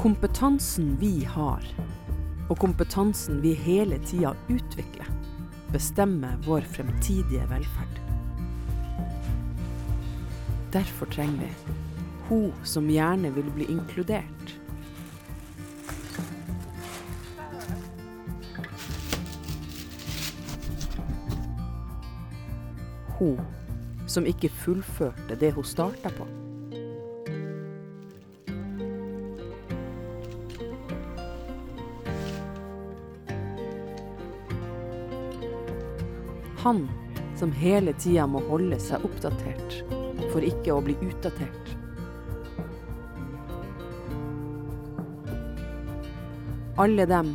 [0.00, 1.64] Kompetansen vi har,
[2.48, 5.10] og kompetansen vi hele tida utvikler,
[5.74, 8.00] bestemmer vår fremtidige velferd.
[10.72, 11.76] Derfor trenger vi
[12.30, 14.56] hun som gjerne vil bli inkludert.
[23.20, 23.36] Hun
[24.08, 26.49] som ikke fullførte det hun starta på.
[36.62, 36.88] Han
[37.36, 39.78] som hele tida må holde seg oppdatert
[40.28, 41.70] for ikke å bli utdatert.
[46.80, 47.32] Alle dem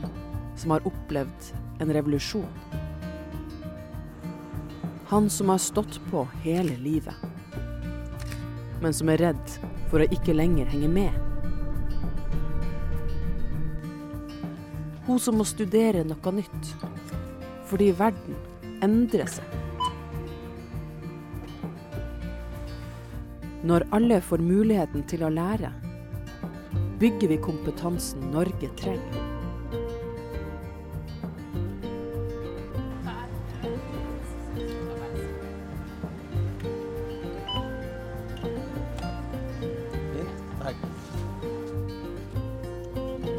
[0.61, 1.49] som har opplevd
[1.81, 2.45] en revolusjon.
[5.09, 7.17] Han som har stått på hele livet,
[8.81, 9.57] men som er redd
[9.89, 11.21] for å ikke lenger henge med.
[15.05, 16.75] Hun som må studere noe nytt,
[17.69, 18.37] fordi verden
[18.83, 19.55] endrer seg.
[23.65, 25.71] Når alle får muligheten til å lære,
[27.01, 29.21] bygger vi kompetansen Norge trenger.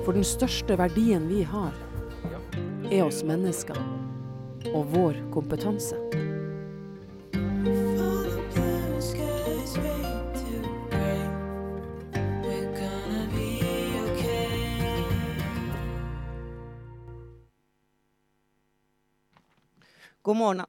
[0.07, 1.75] For den største verdien vi har,
[2.91, 3.96] er oss mennesker
[4.77, 5.97] og vår kompetanse.
[20.27, 20.65] God morgen.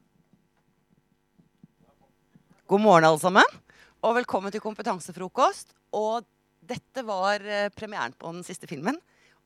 [2.68, 3.44] God morgen, alle sammen.
[4.06, 5.74] Og velkommen til kompetansefrokost.
[5.98, 6.24] Og
[6.62, 9.00] dette var eh, premieren på den siste filmen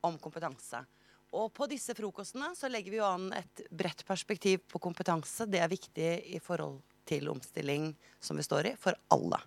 [0.04, 0.84] om kompetanse.
[1.32, 5.48] Og på disse frokostene så legger vi jo an et bredt perspektiv på kompetanse.
[5.48, 9.40] Det er viktig i forhold til omstilling som vi står i, for alle.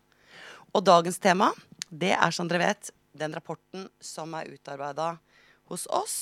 [0.75, 1.51] Og dagens tema,
[1.91, 5.13] det er som dere vet, den rapporten som er utarbeida
[5.71, 6.17] hos oss,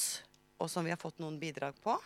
[0.59, 1.97] og som vi har fått noen bidrag på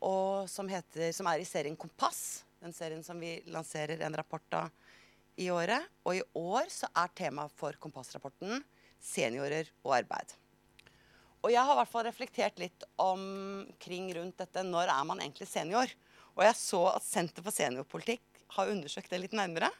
[0.00, 2.44] og som, heter, som er i serien Kompass.
[2.60, 4.70] Den serien som vi lanserer en rapport av
[5.40, 5.84] i året.
[6.04, 8.62] Og i år så er temaet for Kompassrapporten
[9.00, 10.34] seniorer og arbeid.
[11.40, 14.64] Og jeg har i hvert fall reflektert litt omkring rundt dette.
[14.66, 15.92] Når er man egentlig senior?
[16.36, 19.70] Og jeg så at Senter for seniorpolitikk har undersøkt det litt nærmere.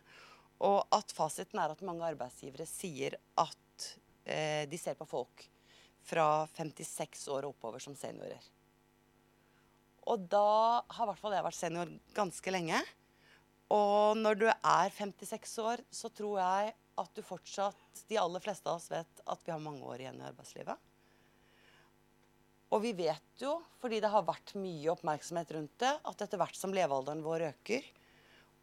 [0.64, 3.90] Og at fasiten er at mange arbeidsgivere sier at
[4.24, 5.44] eh, de ser på folk
[6.04, 8.40] fra 56 år og oppover som seniorer.
[10.08, 12.80] Og da har i hvert fall jeg vært senior ganske lenge.
[13.70, 18.68] Og når du er 56 år, så tror jeg at du fortsatt De aller fleste
[18.68, 20.89] av oss vet at vi har mange år igjen i arbeidslivet.
[22.70, 26.58] Og vi vet jo, fordi det har vært mye oppmerksomhet rundt det, at etter hvert
[26.58, 27.86] som levealderen vår øker,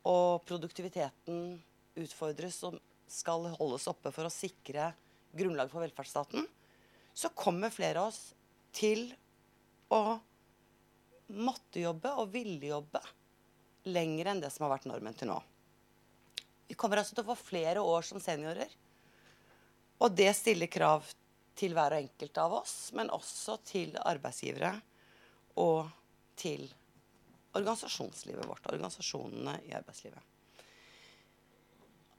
[0.07, 1.57] og produktiviteten
[1.99, 2.77] utfordres og
[3.11, 4.93] skal holdes oppe for å sikre
[5.35, 6.47] grunnlaget for velferdsstaten,
[7.17, 8.21] så kommer flere av oss
[8.77, 9.09] til
[9.91, 10.17] å
[11.33, 13.01] måtte jobbe og ville jobbe
[13.87, 15.37] lenger enn det som har vært normen til nå.
[16.67, 18.69] Vi kommer altså til å få flere år som seniorer.
[20.03, 21.07] Og det stiller krav
[21.57, 24.75] til hver enkelt av oss, men også til arbeidsgivere
[25.57, 25.89] og
[26.37, 26.67] til
[27.57, 30.21] organisasjonslivet vårt, organisasjonene i arbeidslivet.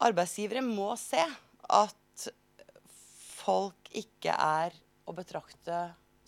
[0.03, 2.29] Arbeidsgivere må se at
[3.39, 4.75] folk ikke er
[5.09, 5.79] å betrakte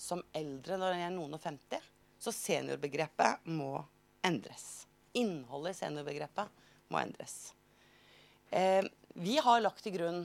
[0.01, 1.83] som eldre når de er noen og 50.
[2.21, 3.79] Så seniorbegrepet må
[4.27, 4.87] endres.
[5.17, 7.53] Innholdet i seniorbegrepet må endres.
[8.51, 8.85] Eh,
[9.15, 10.25] vi har lagt til grunn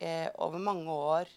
[0.00, 1.32] eh, over mange år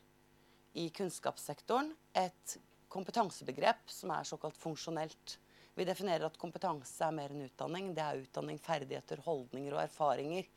[0.73, 2.57] i kunnskapssektoren et
[2.91, 5.37] kompetansebegrep som er såkalt funksjonelt.
[5.75, 7.93] Vi definerer at kompetanse er mer enn utdanning.
[7.95, 10.49] Det er utdanning, ferdigheter, holdninger og erfaringer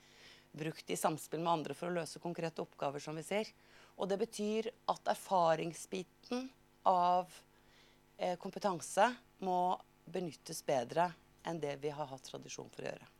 [0.54, 3.50] brukt i samspill med andre for å løse konkrete oppgaver, som vi ser.
[3.98, 6.46] Og det betyr at erfaringsbiten
[6.90, 7.30] av
[8.18, 9.08] eh, kompetanse
[9.46, 9.74] må
[10.04, 11.10] benyttes bedre
[11.44, 13.10] enn det vi har hatt tradisjon for å gjøre.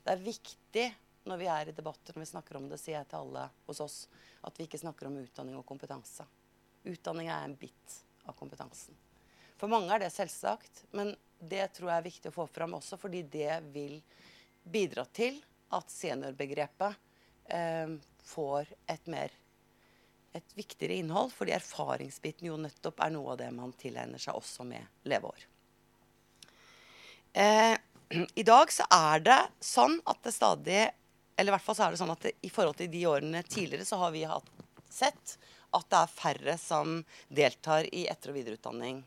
[0.00, 0.86] Det er viktig
[1.28, 3.82] når vi er i debatter når vi snakker om det, sier jeg til alle hos
[3.84, 3.98] oss,
[4.46, 6.26] at vi ikke snakker om utdanning og kompetanse.
[6.88, 7.96] Utdanning er en bit
[8.28, 8.96] av kompetansen.
[9.60, 12.96] For mange er det selvsagt, men det tror jeg er viktig å få fram også,
[13.00, 13.98] fordi det vil
[14.64, 15.36] bidra til
[15.76, 16.96] at seniorbegrepet
[17.52, 17.94] eh,
[18.32, 19.36] får et mer
[20.32, 24.66] et viktigere innhold, fordi erfaringsbiten jo nettopp er noe av det man tilegner seg også
[24.68, 25.46] med leveår.
[27.32, 27.74] Eh,
[28.42, 30.84] I dag så er det sånn at det stadig
[31.40, 33.40] Eller i hvert fall så er det sånn at det, i forhold til de årene
[33.48, 34.48] tidligere så har vi hatt,
[34.92, 35.38] sett
[35.72, 36.98] at det er færre som
[37.32, 38.98] deltar i etter- og videreutdanning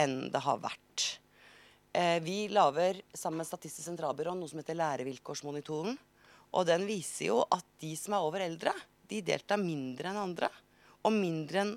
[0.00, 1.04] enn det har vært.
[1.92, 5.98] Eh, vi lager sammen med Statistisk sentralbyrå noe som heter Lærevilkårsmonitoren.
[6.56, 8.72] Og den viser jo at de som er over eldre,
[9.10, 10.48] de deltar mindre enn andre.
[11.04, 11.74] Og mindre enn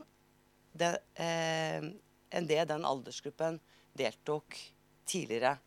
[0.78, 1.92] det, eh,
[2.32, 3.60] enn det den aldersgruppen
[3.98, 4.58] deltok
[5.10, 5.58] tidligere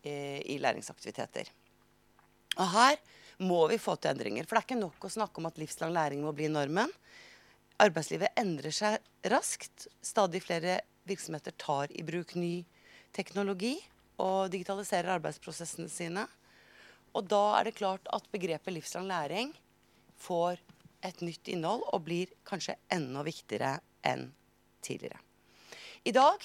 [0.00, 1.52] eh, i læringsaktiviteter.
[2.56, 2.98] Og her
[3.42, 4.46] må vi få til endringer.
[4.46, 6.92] For det er ikke nok å snakke om at livslang læring må bli normen.
[7.82, 9.88] Arbeidslivet endrer seg raskt.
[10.00, 12.64] Stadig flere virksomheter tar i bruk ny
[13.16, 13.76] teknologi
[14.22, 16.24] og digitaliserer arbeidsprosessene sine.
[17.16, 19.52] Og da er det klart at begrepet livslang læring
[20.20, 20.60] får
[21.04, 23.76] et nytt innhold og blir kanskje enda viktigere
[24.06, 24.30] enn
[24.84, 25.20] tidligere.
[26.06, 26.42] I dag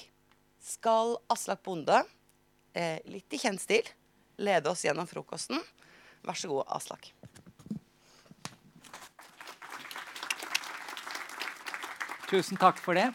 [0.61, 2.03] skal Aslak Bonde,
[2.73, 3.87] eh, litt i kjent stil,
[4.37, 5.59] lede oss gjennom frokosten.
[6.25, 7.11] Vær så god, Aslak.
[12.31, 13.09] Tusen takk for det.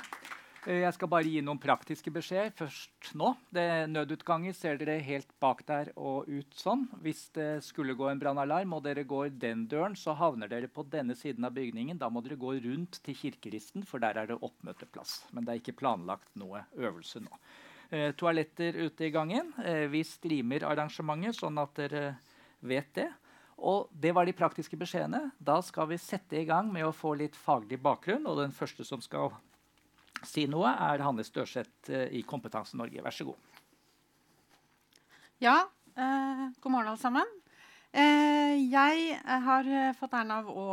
[0.67, 3.31] Eh, jeg skal bare gi noen praktiske beskjeder først nå.
[3.55, 6.85] Det Nødutganger ser dere helt bak der og ut sånn.
[7.05, 10.85] Hvis det skulle gå en brannalarm og dere går den døren, så havner dere på
[10.91, 12.00] denne siden av bygningen.
[12.02, 15.20] Da må dere gå rundt til kirkeristen, for der er det oppmøteplass.
[15.32, 17.41] Men det er ikke planlagt noe øvelse nå.
[17.94, 19.55] Eh, toaletter ute i gangen.
[19.62, 22.17] Eh, vi streamer arrangementet, sånn at dere
[22.68, 23.08] vet det.
[23.56, 25.30] Og det var de praktiske beskjedene.
[25.40, 28.26] Da skal vi sette i gang med å få litt faglig bakgrunn.
[28.28, 29.32] Og den første som skal
[30.26, 33.02] si noe, er Hanne Størseth eh, i Kompetanse Norge.
[33.04, 33.64] Vær så god.
[35.42, 35.58] Ja,
[35.96, 37.32] eh, god morgen, alle sammen.
[37.96, 40.66] Eh, jeg har fått æren av å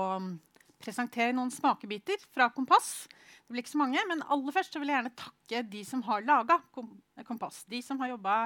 [0.84, 3.08] presentere noen smakebiter fra Kompass.
[3.44, 6.28] Det blir ikke så mange, men aller først vil jeg gjerne takke de som har
[6.28, 6.60] laga
[7.24, 7.64] Kompass.
[7.72, 8.38] De som har jobba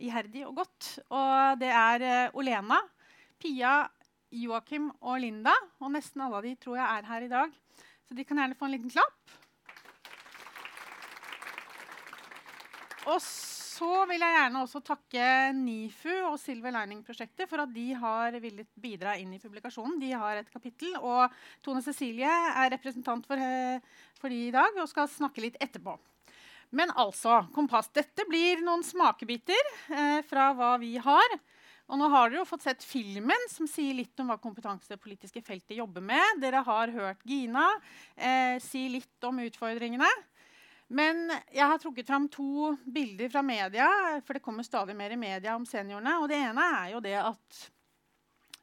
[0.00, 0.90] iherdig og godt.
[1.08, 2.80] Og det er Olena,
[3.40, 3.84] Pia,
[4.30, 5.54] Joakim og Linda.
[5.80, 7.60] Og nesten alle av de tror jeg er her i dag.
[8.08, 9.38] Så de kan gjerne få en liten klapp.
[13.10, 15.26] Og så vil jeg gjerne også takke
[15.56, 19.96] NIFU og Silver Lining-prosjektet for at de har villet bidra inn i publikasjonen.
[20.02, 21.32] De har et kapittel, og
[21.64, 23.80] Tone Cecilie er representant for, eh,
[24.20, 25.96] for de i dag og skal snakke litt etterpå.
[26.76, 27.90] Men altså, Kompass.
[27.94, 31.38] Dette blir noen smakebiter eh, fra hva vi har.
[31.90, 35.74] Og nå har dere jo fått sett filmen som sier litt om hva kompetansepolitiske feltet
[35.80, 36.38] jobber med.
[36.42, 37.66] Dere har hørt Gina
[38.14, 40.10] eh, si litt om utfordringene.
[40.90, 43.88] Men jeg har trukket fram to bilder fra media,
[44.26, 46.16] for det kommer stadig mer i media om seniorene.
[46.22, 47.60] Og det ene er jo det at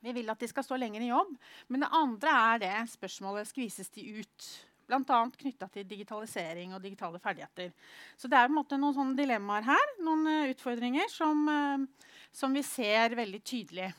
[0.04, 1.36] vi vil at de skal stå lenger i jobb.
[1.68, 4.50] Men det andre er det spørsmålet skvises de ut.
[4.88, 5.20] Bl.a.
[5.36, 7.74] knytta til digitalisering og digitale ferdigheter.
[8.16, 12.12] Så det er på en måte noen sånne dilemmaer her, noen uh, utfordringer som, uh,
[12.32, 13.90] som, vi ser veldig tydelig.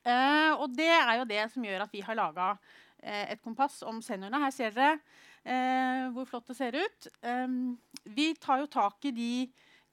[0.00, 2.54] Uh, og det er jo det som gjør at vi har laga
[3.00, 4.42] et kompass om seniorene.
[4.42, 7.06] Her ser dere hvor flott det ser ut.
[7.24, 9.30] Um, vi tar jo tak i de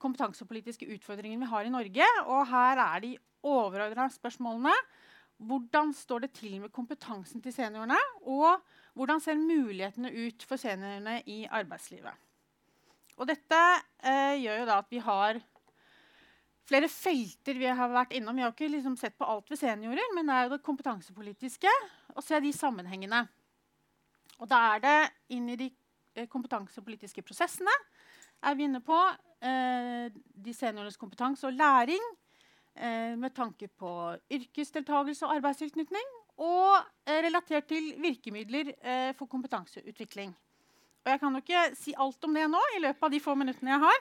[0.01, 2.07] kompetansepolitiske utfordringene vi har i Norge.
[2.25, 3.13] Og her er de
[3.47, 4.73] overordna spørsmålene.
[5.37, 7.97] Hvordan står det til med kompetansen til seniorene?
[8.25, 8.57] Og
[8.97, 12.25] hvordan ser mulighetene ut for seniorene i arbeidslivet?
[13.17, 13.59] Og dette
[14.05, 15.39] eh, gjør jo da at vi har
[16.67, 18.37] flere felter vi har vært innom.
[18.37, 21.73] Vi har ikke liksom sett på alt ved seniorer, men det er jo det kompetansepolitiske.
[22.15, 23.23] Og se de sammenhengene.
[24.41, 24.97] Og da er det
[25.37, 25.71] inn i de
[26.17, 27.73] eh, kompetansepolitiske prosessene
[28.45, 28.97] er vi inne på
[29.41, 32.03] eh, de seniorenes kompetanse og læring
[32.75, 33.91] eh, med tanke på
[34.29, 36.77] yrkesdeltakelse og arbeidstilknytning og
[37.07, 40.33] eh, relatert til virkemidler eh, for kompetanseutvikling.
[41.03, 43.35] Og jeg kan jo ikke si alt om det nå, i løpet av de få
[43.39, 43.99] minuttene jeg har.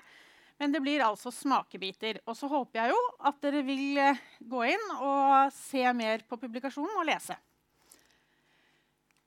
[0.60, 2.22] Men det blir altså smakebiter.
[2.24, 6.40] Og så håper jeg jo at dere vil eh, gå inn og se mer på
[6.40, 7.36] publikasjonen og lese.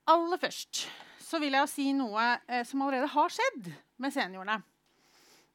[0.09, 0.85] Aller først
[1.21, 2.23] så vil jeg si noe
[2.65, 3.67] som allerede har skjedd
[4.01, 4.55] med seniorene.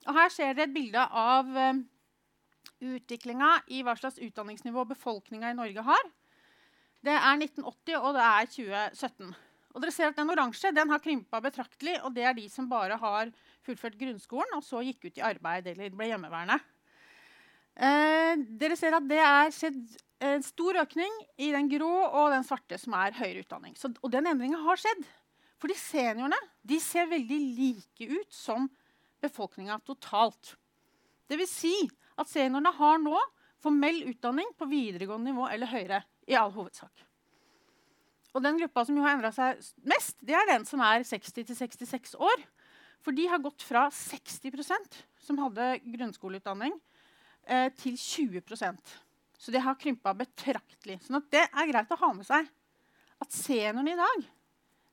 [0.07, 1.49] Og her ser dere et bilde av
[2.79, 6.05] utviklinga i hva slags utdanningsnivå befolkninga i Norge har.
[7.05, 9.35] Det er 1980, og det er 2017.
[9.75, 12.69] Og dere ser at Den oransje den har krympa betraktelig, og det er de som
[12.71, 13.33] bare har
[13.67, 16.57] fullført grunnskolen og så gikk ut i arbeid eller ble hjemmeværende.
[17.75, 19.83] Eh, dere ser at det er skjedd
[20.25, 23.75] en stor økning i den grå og den svarte, som er høyere utdanning.
[23.77, 25.05] Så, og den endringa har skjedd.
[25.61, 28.71] Fordi seniorene de ser veldig like ut som
[29.25, 30.55] befolkninga totalt.
[31.29, 31.75] Vil si
[32.21, 33.19] at seniorene har nå
[33.65, 37.05] formell utdanning på videregående nivå eller høyere i all hovedsak.
[38.35, 42.43] Og den gruppa som har endra seg mest, det er den som er 60-66 år.
[43.05, 46.75] For de har gått fra 60% som hadde grunnskoleutdanning,
[47.47, 48.95] eh, til 20%
[49.39, 51.03] Så det har krympa betraktelig.
[51.03, 52.49] Så sånn det er greit å ha med seg
[53.21, 54.31] at seniorene i dag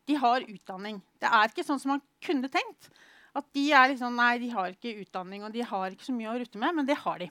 [0.07, 1.01] De har utdanning.
[1.21, 2.89] Det er ikke sånn som man kunne tenkt.
[3.33, 6.33] At de er liksom, nei, de har ikke utdanning og de har ikke så mye
[6.33, 7.29] å rutte med, men det har de.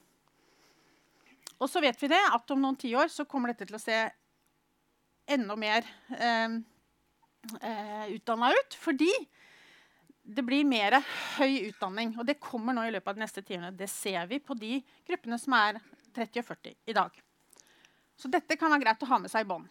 [1.61, 3.99] Og så vet vi det, at om noen tiår så kommer dette til å se
[5.31, 5.85] enda mer
[6.17, 6.57] eh,
[7.61, 8.77] eh, utdanna ut.
[8.81, 9.11] Fordi
[10.23, 10.99] det blir mer
[11.37, 12.15] høy utdanning.
[12.19, 13.75] Og det kommer nå i løpet av de neste tiårene.
[13.77, 15.81] Det ser vi på de gruppene som er
[16.17, 17.21] 30 og 40 i dag.
[18.21, 19.69] Så dette kan være greit å ha med seg i bånd.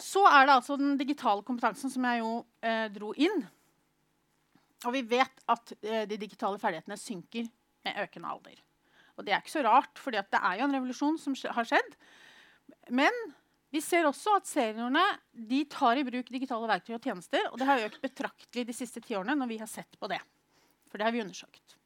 [0.00, 2.32] Så er det altså den digitale kompetansen som jeg jo
[2.66, 3.44] eh, dro inn.
[4.84, 7.46] Og vi vet at eh, de digitale ferdighetene synker
[7.86, 8.58] med økende alder.
[9.14, 11.96] Og det er ikke så rart, for det er jo en revolusjon som har skjedd.
[12.94, 13.14] Men
[13.74, 15.02] vi ser også at seniorene
[15.70, 17.46] tar i bruk digitale verktøy og tjenester.
[17.50, 20.20] Og det har økt betraktelig de siste ti årene når vi har sett på det.
[20.90, 21.76] For det har vi undersøkt.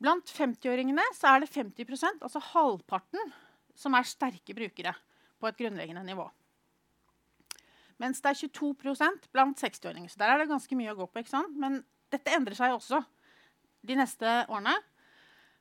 [0.00, 3.32] Blant 50-åringene er det 50% altså halvparten,
[3.76, 4.94] som er sterke brukere
[5.40, 6.24] på et grunnleggende nivå.
[8.00, 8.72] Mens det er 22
[9.28, 10.08] blant 60-åringer.
[10.08, 11.24] Så der er det ganske mye å gå på.
[11.52, 13.02] Men dette endrer seg også
[13.84, 14.72] de neste årene.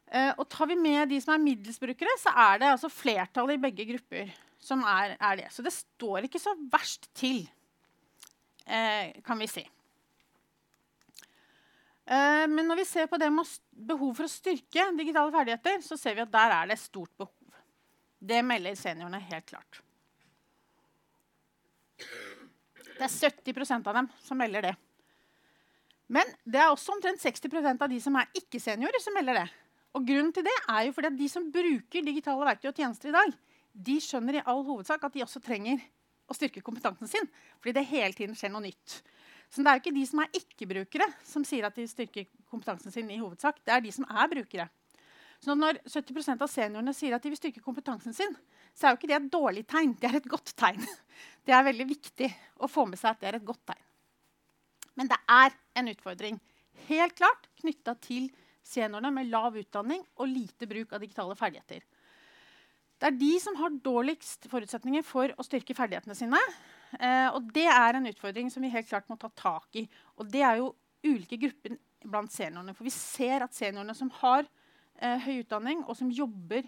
[0.10, 3.64] Eh, og tar vi med de som er middelsbrukere, så er det altså flertallet i
[3.68, 5.50] begge grupper som er, er, det.
[5.54, 7.44] Så det står ikke så verst til,
[8.68, 9.64] uh, kan vi si.
[12.10, 13.54] Uh, men når vi ser på det med
[13.92, 17.36] behov for å styrke digitale ferdigheter, så ser vi at der er det stort behov.
[18.20, 19.80] Det melder seniorene helt klart.
[23.00, 24.76] Det er 70% av dem som melder det.
[26.12, 29.50] Men det er også omtrent 60% av de som er ikke-seniorer, som melder det.
[29.98, 33.10] Og grunnen til det er jo fordi at De som bruker digitale verktøy og tjenester
[33.10, 33.32] i dag,
[33.74, 35.82] de skjønner i all hovedsak at de også trenger
[36.30, 37.30] å styrke kompetansen sin.
[37.60, 39.00] Fordi det hele tiden skjer noe nytt.
[39.50, 42.94] Så det er jo ikke de som er ikke-brukere, som sier at de styrker kompetansen
[42.94, 43.10] sin.
[43.10, 43.64] i hovedsak.
[43.66, 44.70] Det er de som er brukere.
[45.40, 48.36] Så når 70% av seniorene sier at de vil styrke kompetansen sin,
[48.76, 49.96] så er jo ikke det et dårlig tegn.
[49.98, 50.84] Det er et godt tegn.
[51.48, 52.28] Det er veldig viktig
[52.62, 53.82] å få med seg at det er et godt tegn.
[55.00, 56.38] Men det er en utfordring
[56.90, 58.28] helt klart knytta til
[58.70, 61.84] seniorene med lav utdanning og lite bruk av digitale ferdigheter.
[63.00, 66.40] Det er de som har dårligst forutsetninger for å styrke ferdighetene sine.
[66.98, 69.86] Eh, og det er en utfordring som vi helt klart må ta tak i.
[70.20, 70.74] Og det er jo
[71.06, 72.76] ulike grupper blant seniorene.
[72.76, 74.44] For vi ser at seniorene som har
[75.00, 76.66] eh, høy utdanning, og som jobber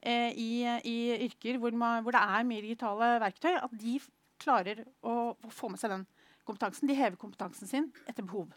[0.00, 0.96] eh, i, i,
[1.28, 3.98] yrker hvor, man, hvor, det er mye digitale verktøy, at de
[4.40, 6.08] klarer å, å få med seg den
[6.48, 6.88] kompetansen.
[6.88, 8.48] De hever kompetansen sin etter behov.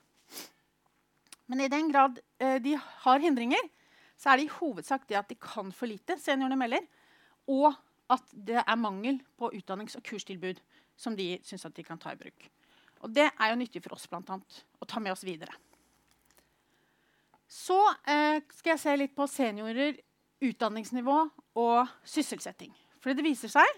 [1.48, 3.70] Men i den grad eh, de har hindringer,
[4.18, 6.84] så er det i hovedsak det at de kan for lite, seniorene melder,
[7.48, 7.72] og
[8.12, 10.60] at det er mangel på utdannings- og kurstilbud
[10.98, 12.48] som de syns at de kan ta i bruk.
[13.06, 15.54] Og det er jo nyttig for oss blant annet, å ta med oss videre.
[17.48, 17.78] Så
[18.10, 20.00] eh, skal jeg se litt på seniorer,
[20.44, 21.18] utdanningsnivå
[21.58, 22.74] og sysselsetting.
[23.02, 23.70] For det viser seg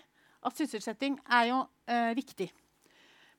[0.47, 1.59] at sysselsetting er jo
[1.91, 2.49] eh, viktig.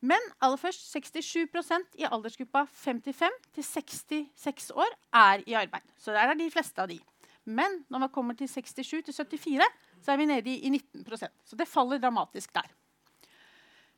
[0.01, 5.85] Men aller først 67% i aldersgruppa 55 til 66 år er i arbeid.
[6.01, 6.97] Så der er de fleste av de.
[7.45, 9.69] Men når man kommer til 67 til 74,
[10.01, 12.69] så er vi nede i 19% Så det faller dramatisk der.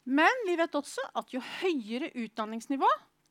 [0.04, 2.88] Men vi vet også at jo høyere utdanningsnivå,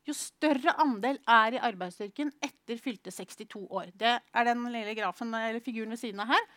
[0.07, 3.91] jo større andel er i arbeidsstyrken etter fylte 62 år.
[3.93, 6.47] Det er den lille grafen, eller figuren ved siden av her.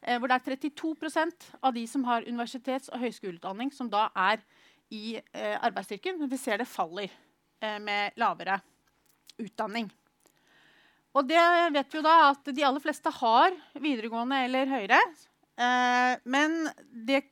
[0.00, 4.42] Eh, hvor det er 32% av de som har universitets- og høyskoleutdanning, som da er
[4.94, 7.10] i eh, arbeidsstyrken, men vi ser det faller
[7.60, 8.60] eh, med lavere
[9.38, 9.88] utdanning.
[11.16, 11.40] Og det
[11.74, 15.00] vet vi jo da at de aller fleste har videregående eller høyere.
[15.58, 16.60] Eh, men
[17.08, 17.24] det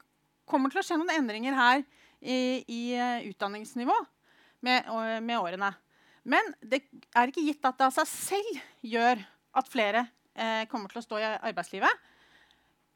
[0.46, 1.82] kommer til å skje noen endringer her
[2.20, 3.94] i, i uh, utdanningsnivå
[4.64, 4.86] med,
[5.22, 5.72] med, årene.
[6.26, 6.84] Men det
[7.14, 9.22] er ikke gitt at det av seg selv gjør
[9.58, 10.04] at flere
[10.38, 12.06] uh, kommer til å stå i arbeidslivet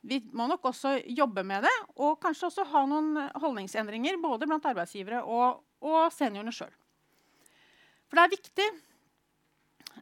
[0.00, 4.68] vi må nok også jobbe med det, og kanskje også ha noen holdningsendringer både blant
[4.70, 6.72] arbeidsgivere og, og seniorene sjøl.
[8.08, 8.68] For det er viktig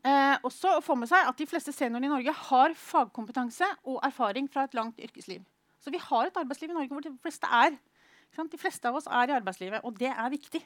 [0.06, 4.00] eh, også å få med seg at de fleste seniorene i Norge har fagkompetanse og
[4.06, 5.42] erfaring fra et langt yrkesliv.
[5.82, 7.76] Så vi har et arbeidsliv i Norge hvor de fleste er.
[8.38, 10.60] De fleste av oss er i arbeidslivet, og det er viktig.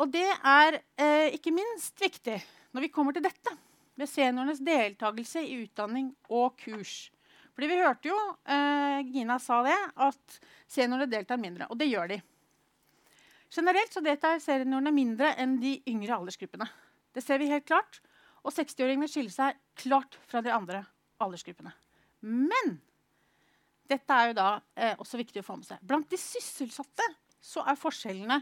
[0.00, 2.36] Og det er eh, ikke minst viktig
[2.76, 3.52] når vi kommer til dette,
[3.96, 7.06] med seniorenes deltakelse i utdanning og kurs.
[7.56, 8.16] Fordi vi hørte jo
[8.52, 11.70] eh, Gina sa det, at seniorene deltar mindre.
[11.72, 12.18] Og det gjør de.
[13.52, 16.66] Generelt så deltar seniorene mindre enn de yngre aldersgruppene.
[17.16, 18.02] Det ser vi helt klart.
[18.44, 20.82] Og 60-åringene skiller seg klart fra de andre
[21.22, 21.72] aldersgruppene.
[22.26, 22.76] Men
[23.88, 25.80] dette er jo da eh, også viktig å få med seg.
[25.80, 27.06] Blant de sysselsatte
[27.40, 28.40] så er forskjellene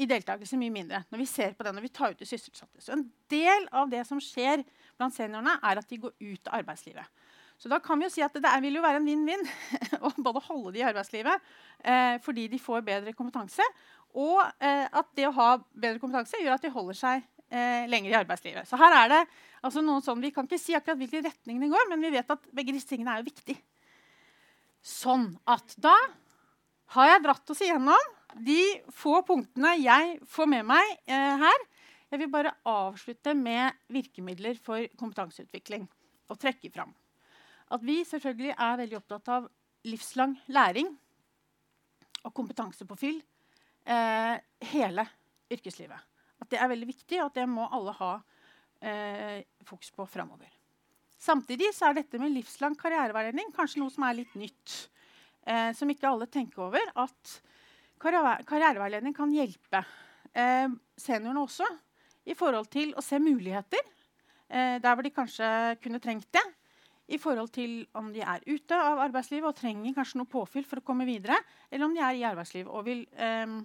[0.00, 1.02] i deltakelse mye mindre.
[1.10, 2.80] når vi ser på det, når vi tar ut de sysselsatte.
[2.80, 4.64] Så En del av det som skjer
[4.96, 7.06] blant seniorene, er at de går ut av arbeidslivet.
[7.62, 9.44] Så da kan vi jo si at det er, vil jo være en vinn-vinn
[10.06, 11.50] å både holde de i arbeidslivet
[11.86, 13.62] eh, fordi de får bedre kompetanse,
[14.18, 17.20] og eh, at det å ha bedre kompetanse gjør at de holder seg
[17.54, 18.66] eh, lenger i arbeidslivet.
[18.66, 19.20] Så her er det
[19.62, 22.34] altså noe sånn, Vi kan ikke si akkurat hvilken retning det går, men vi vet
[22.34, 23.56] at begge disse tingene er jo viktig.
[24.82, 25.94] Sånn at da
[26.96, 28.08] har jeg dratt oss igjennom
[28.42, 28.58] de
[28.90, 31.68] få punktene jeg får med meg eh, her.
[32.10, 35.86] Jeg vil bare avslutte med virkemidler for kompetanseutvikling
[36.26, 36.90] og trekke fram
[37.72, 39.48] at vi selvfølgelig er veldig opptatt av
[39.88, 40.90] livslang læring
[42.22, 44.36] og kompetansepåfyll eh,
[44.72, 45.06] hele
[45.52, 46.08] yrkeslivet.
[46.42, 48.12] At det er veldig viktig, og at det må alle ha
[48.82, 50.50] eh, fokus på framover.
[51.22, 54.76] Samtidig er dette med livslang karriereveiledning kanskje noe som er litt nytt.
[55.46, 56.92] Eh, som ikke alle tenker over.
[56.98, 57.36] At
[58.02, 59.82] karriereveiledning kan hjelpe
[60.34, 61.66] eh, seniorene også
[62.30, 65.48] i forhold til å se muligheter eh, der hvor de kanskje
[65.82, 66.44] kunne trengt det.
[67.12, 70.80] I forhold til om de er ute av arbeidslivet og trenger kanskje noe påfyll for
[70.80, 71.36] å komme videre,
[71.68, 73.56] eller om de er i arbeidslivet og vil eh,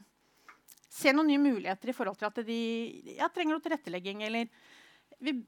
[0.98, 2.60] se noen nye muligheter i forhold til at de
[3.18, 4.52] ja, trenger noe tilrettelegging eller
[5.24, 5.42] vil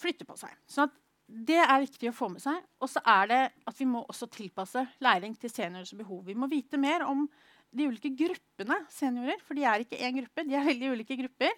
[0.00, 0.54] flytte på seg.
[0.64, 0.88] Så
[1.32, 2.58] det er viktig å få med seg.
[2.82, 6.24] Og så er det at vi må også tilpasse læring til seniorers behov.
[6.26, 7.24] Vi må vite mer om
[7.72, 10.44] de ulike gruppene seniorer, for de er ikke én gruppe.
[10.44, 11.54] de er veldig ulike grupper.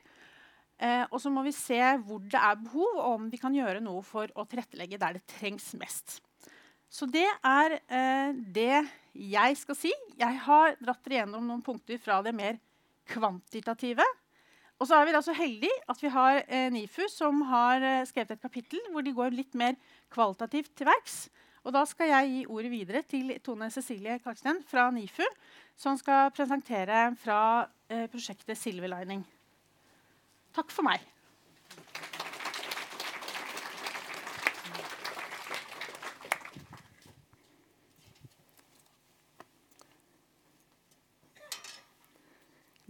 [0.82, 3.82] Eh, og så må vi se hvor det er behov, og om vi kan gjøre
[3.84, 6.18] noe for å tilrettelegge der det trengs mest.
[6.94, 9.92] Så det er eh, det jeg skal si.
[10.18, 12.60] Jeg har dratt dere gjennom noen punkter fra det mer
[13.10, 14.06] kvantitative.
[14.78, 18.04] Og så er vi da så heldige at vi har eh, NIFU, som har eh,
[18.10, 19.78] skrevet et kapittel hvor de går litt mer
[20.14, 21.18] kvalitativt til verks.
[21.64, 25.24] Og da skal jeg gi ordet videre til Tone Cecilie Karsten fra NIFU,
[25.78, 27.40] som skal presentere fra
[27.88, 29.24] eh, prosjektet Silver Lining.
[30.54, 31.02] Takk for meg.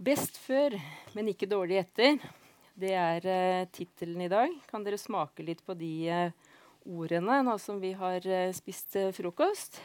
[0.05, 0.75] Best før,
[1.17, 2.19] men ikke dårlig etter.
[2.77, 4.53] Det er uh, tittelen i dag.
[4.69, 6.51] Kan dere smake litt på de uh,
[6.85, 9.79] ordene nå som vi har uh, spist frokost?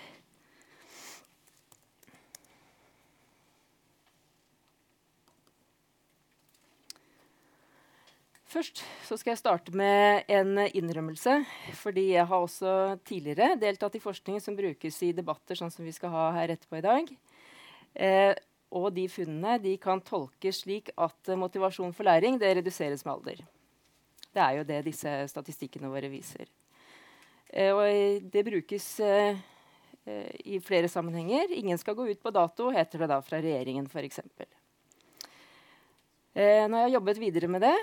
[8.61, 11.33] Først så skal jeg starte med en innrømmelse.
[11.81, 15.95] Fordi jeg har også tidligere deltatt i forskning som brukes i debatter sånn som vi
[15.97, 17.09] skal ha her etterpå i dag.
[18.05, 18.35] Eh,
[18.77, 23.41] og de funnene de kan tolkes slik at motivasjon for læring det reduseres med alder.
[24.29, 26.53] Det er jo det disse statistikkene våre viser.
[27.49, 29.41] Eh, og det brukes eh,
[30.05, 31.49] eh i flere sammenhenger.
[31.49, 34.21] Ingen skal gå ut på dato, heter det da fra regjeringen f.eks.
[36.31, 37.75] Eh, når jeg har jobbet videre med det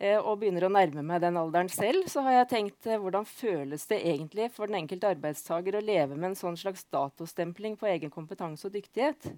[0.00, 3.22] eh, og begynner å nærme meg den alderen selv, så har jeg tenkt eh, hvordan
[3.28, 7.86] føles det egentlig for den enkelte arbeidstaker å leve med en sånn slags datostempling på
[7.92, 9.28] egen kompetanse og dyktighet?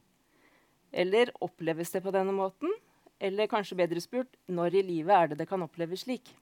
[0.88, 2.72] Eller oppleves det på denne måten?
[3.20, 6.32] Eller kanskje bedre spurt når i livet er det det kan oppleves slik?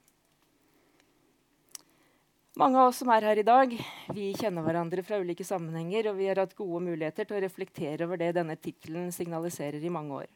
[2.55, 3.75] Mange av oss som er her i dag,
[4.15, 8.07] vi kjenner hverandre fra ulike sammenhenger, og vi har hatt gode muligheter til å reflektere
[8.07, 10.31] over det denne tittelen signaliserer i mange år.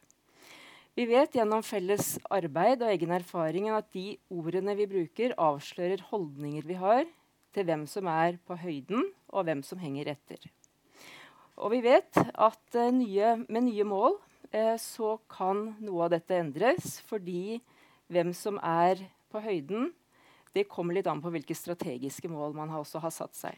[0.99, 6.65] Vi vet gjennom felles arbeid og egen erfaring at de ordene vi bruker, avslører holdninger
[6.67, 7.05] vi har
[7.55, 10.43] til hvem som er på høyden, og hvem som henger etter.
[11.55, 14.17] Og vi vet at uh, nye, med nye mål
[14.51, 17.61] uh, så kan noe av dette endres, fordi
[18.11, 19.93] hvem som er på høyden,
[20.51, 23.55] det kommer litt an på hvilke strategiske mål man har også har satt seg.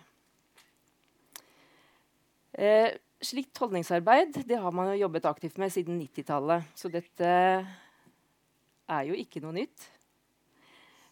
[2.54, 6.66] Uh, Slikt holdningsarbeid det har man jo jobbet aktivt med siden 90-tallet.
[6.74, 7.32] Så dette
[8.92, 9.86] er jo ikke noe nytt.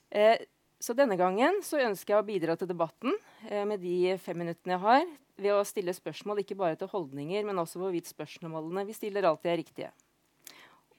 [0.09, 0.41] Eh,
[0.81, 3.13] så denne gangen så ønsker jeg å bidra til debatten
[3.49, 7.45] eh, med de fem minuttene jeg har, ved å stille spørsmål ikke bare til holdninger,
[7.47, 9.91] men også hvorvidt spørsmålene vi stiller, alltid er riktige.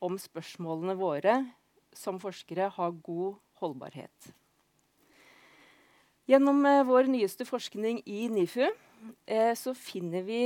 [0.01, 1.41] Om spørsmålene våre
[1.97, 4.31] som forskere har god holdbarhet.
[6.31, 10.45] Gjennom eh, vår nyeste forskning i NIFU eh, så finner vi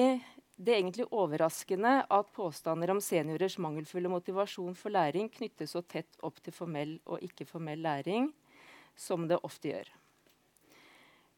[0.54, 6.20] det er egentlig overraskende at påstander om seniorers mangelfulle motivasjon for læring knyttes så tett
[6.22, 8.28] opp til formell og ikke-formell læring
[8.94, 9.90] som det ofte gjør.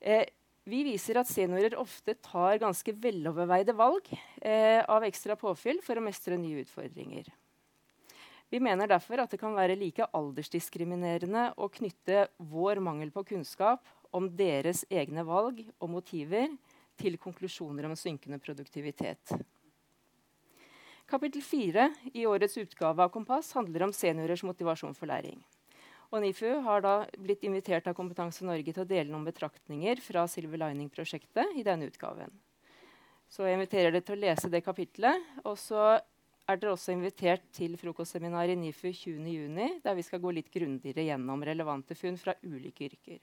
[0.05, 0.26] Eh,
[0.68, 4.11] vi viser at seniorer ofte tar ganske veloverveide valg
[4.42, 7.31] eh, av ekstra påfyll for å mestre nye utfordringer.
[8.52, 13.88] Vi mener derfor at det kan være like aldersdiskriminerende å knytte vår mangel på kunnskap
[14.14, 16.52] om deres egne valg og motiver
[16.99, 19.35] til konklusjoner om synkende produktivitet.
[21.07, 25.39] Kapittel 4 i årets utgave av Kompass handler om seniorers motivasjon for læring.
[26.11, 30.27] Og NIFU har da blitt invitert av Kompetanse Norge til å dele noen betraktninger fra
[30.31, 32.31] Silver Lining-prosjektet i denne utgaven.
[33.31, 35.23] Så jeg inviterer dere til å lese det kapitlet.
[35.45, 35.97] Og så
[36.47, 41.09] er dere også invitert til frokostseminar i NIFU 20.6, der vi skal gå litt grundigere
[41.09, 43.19] gjennom relevante funn fra ulike yrker.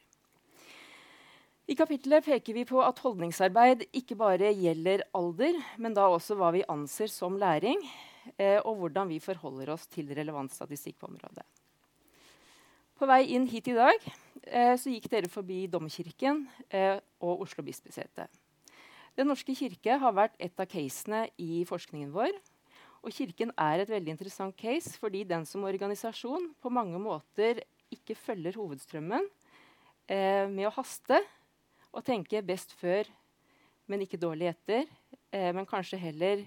[1.64, 6.50] I kapitlet peker vi på at holdningsarbeid ikke bare gjelder alder, men da også hva
[6.52, 7.80] vi anser som læring,
[8.36, 11.46] eh, og hvordan vi forholder oss til relevant statistikk på området.
[13.00, 13.96] På vei inn hit i dag
[14.44, 18.28] eh, så gikk dere forbi Domkirken eh, og Oslo bispesete.
[19.16, 22.34] Den norske kirke har vært et av casene i forskningen vår.
[23.04, 27.62] Og Kirken er et veldig interessant case fordi den som organisasjon på mange måter
[27.94, 29.28] ikke følger hovedstrømmen
[30.12, 31.22] eh, med å haste
[31.94, 33.08] og tenke best før,
[33.88, 34.90] men ikke dårlig etter.
[35.32, 36.44] Eh, men kanskje heller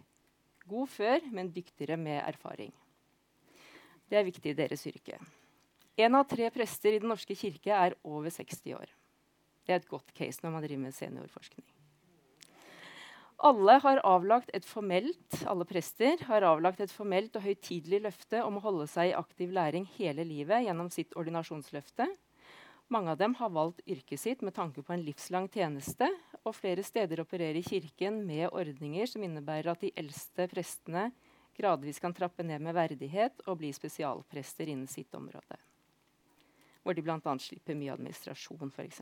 [0.67, 2.73] god før, men dyktigere med erfaring.
[4.11, 5.19] Det er viktig i deres yrke.
[5.97, 8.91] En av tre prester i Den norske kirke er over 60 år.
[9.67, 11.65] Det er et godt case når man driver med seniorforskning.
[13.45, 18.57] Alle har avlagt et formelt, alle prester har avlagt et formelt og høytidelig løfte om
[18.57, 22.07] å holde seg i aktiv læring hele livet gjennom sitt ordinasjonsløfte.
[22.89, 26.07] Mange av dem har valgt yrket sitt med tanke på en livslang tjeneste,
[26.47, 31.09] og flere steder opererer Kirken med ordninger som innebærer at de eldste prestene
[31.57, 35.59] gradvis kan trappe ned med verdighet og bli spesialprester innen sitt område
[36.87, 37.19] hvor de bl.a.
[37.43, 39.01] slipper mye administrasjon, f.eks.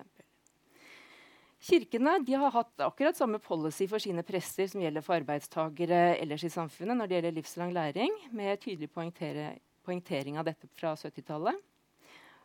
[1.64, 6.52] Kirkene har hatt akkurat samme policy for sine prester som gjelder for arbeidstagere ellers i
[6.52, 11.60] samfunnet når det gjelder livslang læring, med tydelig poengtering av dette fra 70-tallet.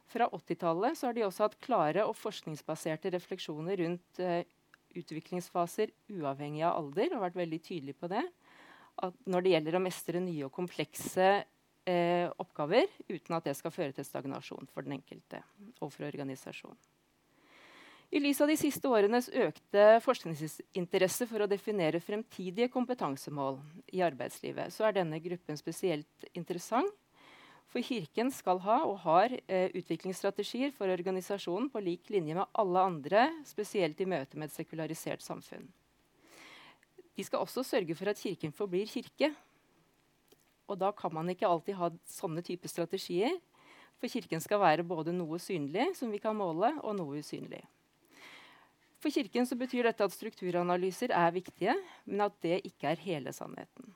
[0.09, 4.41] Fra 80-tallet har de også hatt klare og forskningsbaserte refleksjoner rundt uh,
[4.97, 8.25] utviklingsfaser uavhengig av alder, og vært veldig tydelige på det.
[9.05, 11.29] At når det gjelder å mestre nye og komplekse
[11.87, 15.43] eh, oppgaver uten at det skal føre til stagnasjon for den enkelte
[15.79, 16.79] og for organisasjonen.
[18.09, 23.59] I lys av de siste årenes økte forskningsinteresse for å definere fremtidige kompetansemål
[23.93, 26.89] i arbeidslivet, så er denne gruppen spesielt interessant.
[27.69, 32.85] For Kirken skal ha og har eh, utviklingsstrategier for organisasjonen på lik linje med alle
[32.91, 35.67] andre, spesielt i møte med et sekularisert samfunn.
[37.13, 39.33] De skal også sørge for at Kirken forblir kirke,
[40.69, 43.37] og da kan man ikke alltid ha sånne typer strategier.
[43.99, 47.61] For Kirken skal være både noe synlig, som vi kan måle, og noe usynlig.
[48.99, 53.93] For Kirken betyr dette at strukturanalyser er viktige, men at det ikke er hele sannheten.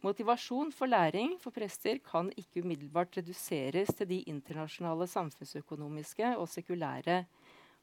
[0.00, 7.24] Motivasjon for læring for prester kan ikke umiddelbart reduseres til de internasjonale samfunnsøkonomiske og sekulære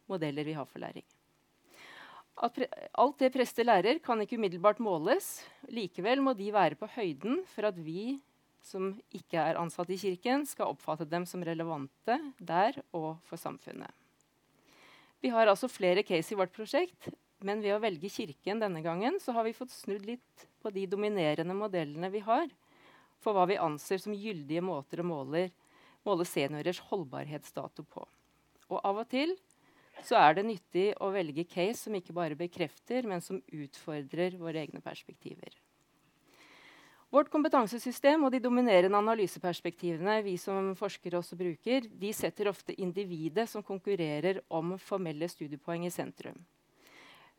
[0.09, 1.05] modeller vi har for læring.
[2.41, 5.45] alt det prester lærer, kan ikke umiddelbart måles.
[5.69, 8.19] Likevel må de være på høyden for at vi
[8.61, 13.93] som ikke er ansatt i Kirken, skal oppfatte dem som relevante der og for samfunnet.
[15.21, 17.09] Vi har altså flere case i vårt prosjekt,
[17.45, 20.87] men ved å velge Kirken denne gangen så har vi fått snudd litt på de
[20.89, 22.47] dominerende modellene vi har
[23.21, 25.49] for hva vi anser som gyldige måter å måle,
[26.07, 28.05] seniorers holdbarhetsdato på.
[28.71, 29.33] Og av og til
[30.05, 34.61] så er det nyttig å velge case som ikke bare bekrefter, men som utfordrer våre
[34.63, 35.51] egne perspektiver.
[37.11, 43.47] Vårt kompetansesystem og de dominerende analyseperspektivene vi som forskere også bruker, de setter ofte individet
[43.49, 46.35] som konkurrerer om formelle studiepoeng i sentrum.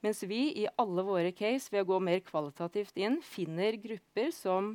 [0.05, 4.71] Mens vi i alle våre case ved å gå mer kvalitativt inn finner grupper som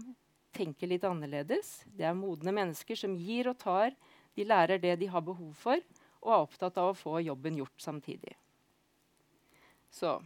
[0.53, 1.81] tenker litt annerledes.
[1.87, 3.95] Det er modne mennesker som gir og tar.
[4.35, 5.79] De lærer det de har behov for,
[6.23, 8.35] og er opptatt av å få jobben gjort samtidig.
[9.93, 10.17] Så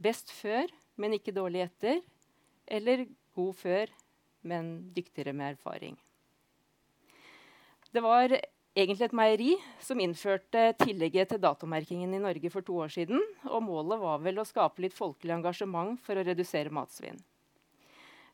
[0.00, 2.00] best før, men ikke dårlig etter.
[2.66, 3.92] Eller god før,
[4.42, 5.98] men dyktigere med erfaring.
[7.90, 8.32] Det var
[8.76, 13.20] egentlig et meieri som innførte tillegget til datomerkingen i Norge for to år siden.
[13.50, 17.18] Og målet var vel å skape litt folkelig engasjement for å redusere matsvinn.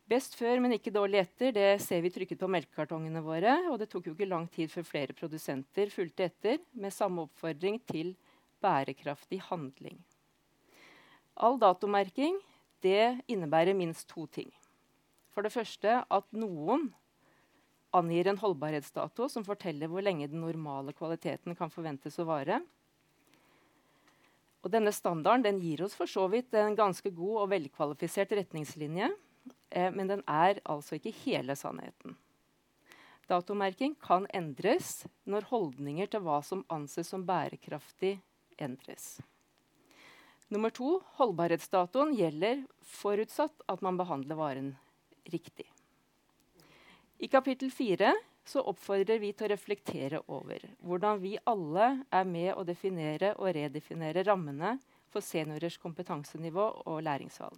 [0.07, 3.57] Best før, men ikke dårlig etter, det ser vi trykket på melkekartongene våre.
[3.73, 7.81] Og det tok jo ikke lang tid før flere produsenter fulgte etter med samme oppfordring
[7.91, 8.13] til
[8.63, 9.99] bærekraftig handling.
[11.37, 12.39] All datomerking
[12.87, 14.53] det innebærer minst to ting.
[15.35, 16.87] For det første at noen
[17.99, 22.61] angir en holdbarhetsdato som forteller hvor lenge den normale kvaliteten kan forventes å vare.
[24.65, 29.13] Og denne standarden den gir oss for så vidt en ganske god og velkvalifisert retningslinje,
[29.71, 32.17] eh, men den er altså ikke hele sannheten.
[33.31, 38.17] Datomerking kan endres når holdninger til hva som anses som bærekraftig,
[38.59, 39.17] endres.
[40.49, 44.69] Nummer to, Holdbarhetsdatoen gjelder forutsatt at man behandler varen
[45.27, 45.67] riktig.
[47.19, 52.51] I kapittel 4 så oppfordrer vi til å reflektere over hvordan vi alle er med
[52.53, 54.75] å definere og redefinere rammene
[55.09, 57.57] for seniorers kompetansenivå og læringsvalg.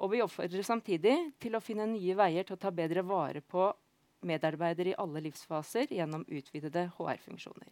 [0.00, 3.68] Og vi oppfordrer samtidig til å finne nye veier til å ta bedre vare på
[4.24, 7.68] medarbeidere i alle livsfaser gjennom utvidede HR-funksjoner.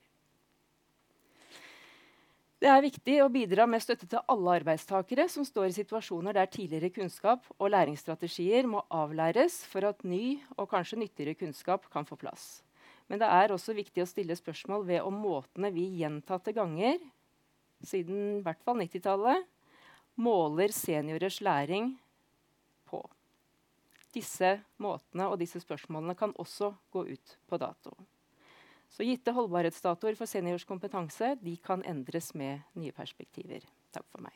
[2.60, 6.48] Det er viktig å bidra med støtte til alle arbeidstakere som står i situasjoner der
[6.52, 12.18] tidligere kunnskap og læringsstrategier må avlæres for at ny og kanskje nyttigere kunnskap kan få
[12.20, 12.60] plass.
[13.08, 17.00] Men det er også viktig å stille spørsmål ved om måtene vi gjentatte ganger
[17.80, 19.48] siden i hvert fall 90-tallet
[20.20, 21.94] måler seniorers læring
[22.92, 23.00] på.
[24.12, 27.96] Disse måtene og disse spørsmålene kan også gå ut på dato.
[28.90, 33.62] Så gitte holdbarhetsdatoer for seniors kompetanse de kan endres med nye perspektiver.
[33.94, 34.34] Takk for meg.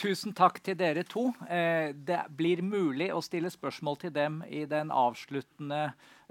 [0.00, 1.26] Tusen takk til dere to.
[1.44, 5.90] Eh, det blir mulig å stille spørsmål til dem i den avsluttende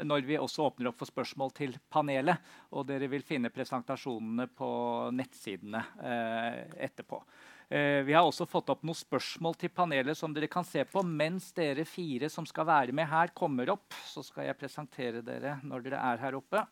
[0.09, 2.41] når vi også åpner opp for spørsmål til panelet.
[2.73, 4.71] Og dere vil finne presentasjonene på
[5.13, 7.21] nettsidene eh, etterpå.
[7.69, 11.03] Eh, vi har også fått opp noen spørsmål til panelet som dere kan se på
[11.05, 13.93] mens dere fire som skal være med her, kommer opp.
[14.09, 16.65] Så skal jeg presentere dere når dere er her oppe.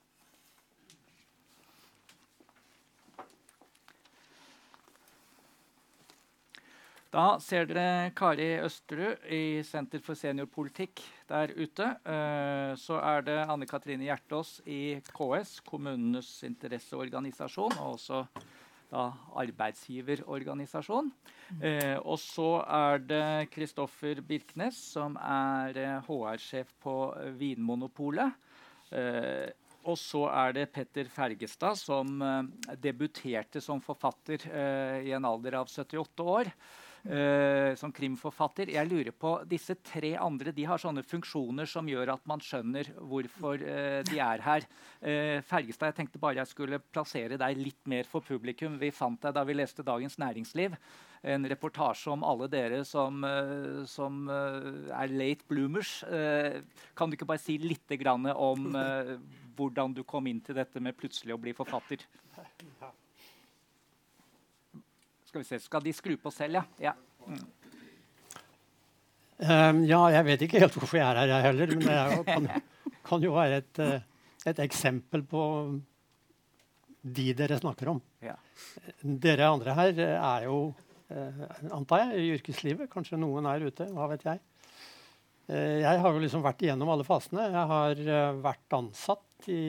[7.13, 11.93] Da ser dere Kari Østerud i Senter for seniorpolitikk der ute.
[12.09, 17.77] Eh, så er det Anne Katrine Hjertås i KS, kommunenes interesseorganisasjon.
[17.85, 18.25] og også
[18.91, 19.11] da,
[19.43, 21.11] arbeidsgiverorganisasjon.
[21.61, 26.97] Eh, og så er det Kristoffer Birknes, som er eh, HR-sjef på
[27.39, 28.35] Vinmonopolet.
[28.95, 29.47] Eh,
[29.87, 35.61] og så er det Petter Fergestad, som eh, debuterte som forfatter eh, i en alder
[35.61, 36.51] av 78 år.
[37.05, 38.71] Uh, som krimforfatter.
[38.73, 42.89] Jeg lurer på, Disse tre andre de har sånne funksjoner som gjør at man skjønner
[42.97, 44.65] hvorfor uh, de er her.
[44.99, 48.75] Uh, Fergestad, jeg tenkte bare jeg skulle plassere deg litt mer for publikum.
[48.81, 50.75] Vi fant deg da vi leste Dagens Næringsliv.
[51.27, 53.23] En reportasje om alle dere som,
[53.89, 56.03] som er late bloomers.
[56.95, 57.89] kan du ikke bare si litt
[58.37, 58.69] om
[59.57, 62.05] hvordan du kom inn til dette med plutselig å bli forfatter?
[62.37, 62.93] Ja.
[65.37, 66.63] Skal vi se, skal de skru på selv, ja?
[66.81, 66.91] Ja.
[67.27, 67.41] Mm.
[69.37, 71.73] Um, ja, jeg vet ikke helt hvorfor jeg er her, jeg heller.
[71.75, 72.47] Men det jo, kan,
[73.05, 74.07] kan, jo være et, eh,
[74.49, 75.43] et, eksempel på
[77.05, 78.01] de dere snakker om.
[78.25, 78.33] Ja.
[79.27, 80.57] Dere andre her er jo,
[81.13, 81.45] uh,
[81.77, 82.89] antar jeg, i yrkeslivet.
[82.89, 83.91] Kanskje noen er ute.
[83.93, 84.41] Hva vet jeg.
[85.53, 87.45] Uh, jeg har jo liksom vært igjennom alle fasene.
[87.45, 89.61] Jeg har uh, vært ansatt i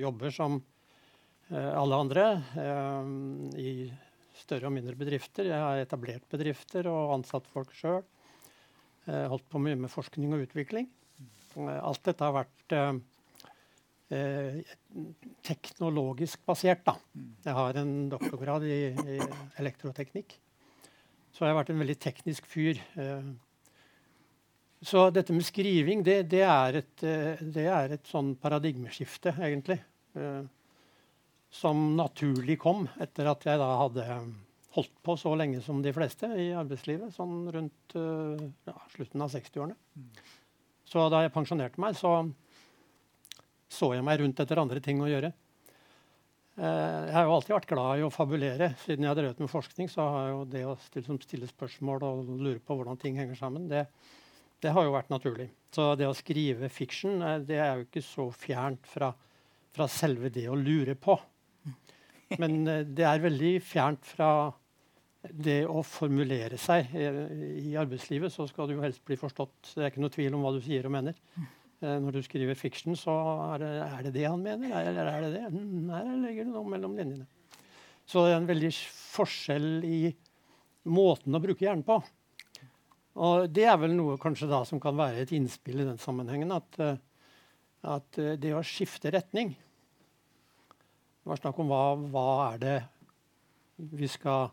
[0.00, 0.69] jobber som Eh,
[1.50, 2.24] alle andre
[2.62, 3.08] eh,
[3.58, 3.70] i
[4.38, 5.48] større og mindre bedrifter.
[5.50, 8.04] Jeg har etablert bedrifter og ansatt folk sjøl.
[9.08, 10.86] Eh, holdt på mye med forskning og utvikling.
[11.58, 12.74] Alt dette har vært
[15.46, 16.84] teknologisk basert.
[16.86, 16.94] Da.
[17.44, 19.18] Jeg har en doktorgrad i, i,
[19.58, 20.36] elektroteknikk.
[21.34, 22.78] Så jeg har vært en veldig teknisk fyr.
[24.82, 27.04] Så dette med skriving, det, det er, et,
[27.42, 29.80] det er et sånn paradigmeskifte, egentlig
[31.50, 34.06] som naturlig kom etter at jeg da hadde
[34.76, 39.32] holdt på så lenge som de fleste i arbeidslivet, sånn rundt uh, ja, slutten av
[39.32, 39.74] 60-årene.
[40.86, 42.20] Så da jeg pensjonerte meg, så
[43.70, 45.30] så jeg meg rundt etter andre ting å gjøre.
[46.58, 48.72] Uh, jeg har jo alltid vært glad i å fabulere.
[48.82, 52.58] Siden jeg har drevet med forskning, så har jo det å stille, spørsmål og lure
[52.62, 53.86] på hvordan ting henger sammen, det,
[54.60, 55.48] det, har jo vært naturlig.
[55.74, 59.12] Så det å skrive fiction, uh, det er jo ikke så fjernt fra,
[59.70, 61.16] fra selve det å lure på.
[62.38, 64.30] Men eh, det er veldig fjernt fra
[65.20, 66.94] det å formulere seg.
[66.96, 69.74] I arbeidslivet så skal du jo helst bli forstått.
[69.74, 71.18] Det er ikke noe tvil om hva du sier og mener.
[71.80, 73.16] Eh, når du skriver fiksjon, så
[73.50, 75.44] er det er det, det han mener, eller er det det?
[75.56, 77.28] Nei, jeg legger det noe mellom linjene.
[78.08, 78.72] Så det er en veldig
[79.14, 80.00] forskjell i
[80.90, 82.00] måten å bruke hjernen på.
[83.20, 86.52] Og det er vel noe kanskje da som kan være et innspill i den sammenhengen.
[86.56, 87.00] At, eh,
[87.96, 89.54] at det å skifte retning
[91.20, 92.78] det var snakk om hva, hva er det
[94.00, 94.50] vi skal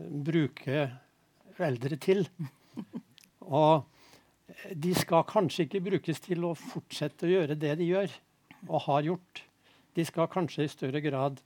[0.00, 0.86] bruke
[1.60, 2.24] eldre til.
[3.44, 3.84] Og
[4.72, 8.14] de skal kanskje ikke brukes til å fortsette å gjøre det de gjør
[8.68, 9.42] og har gjort.
[9.96, 11.40] De skal kanskje i større grad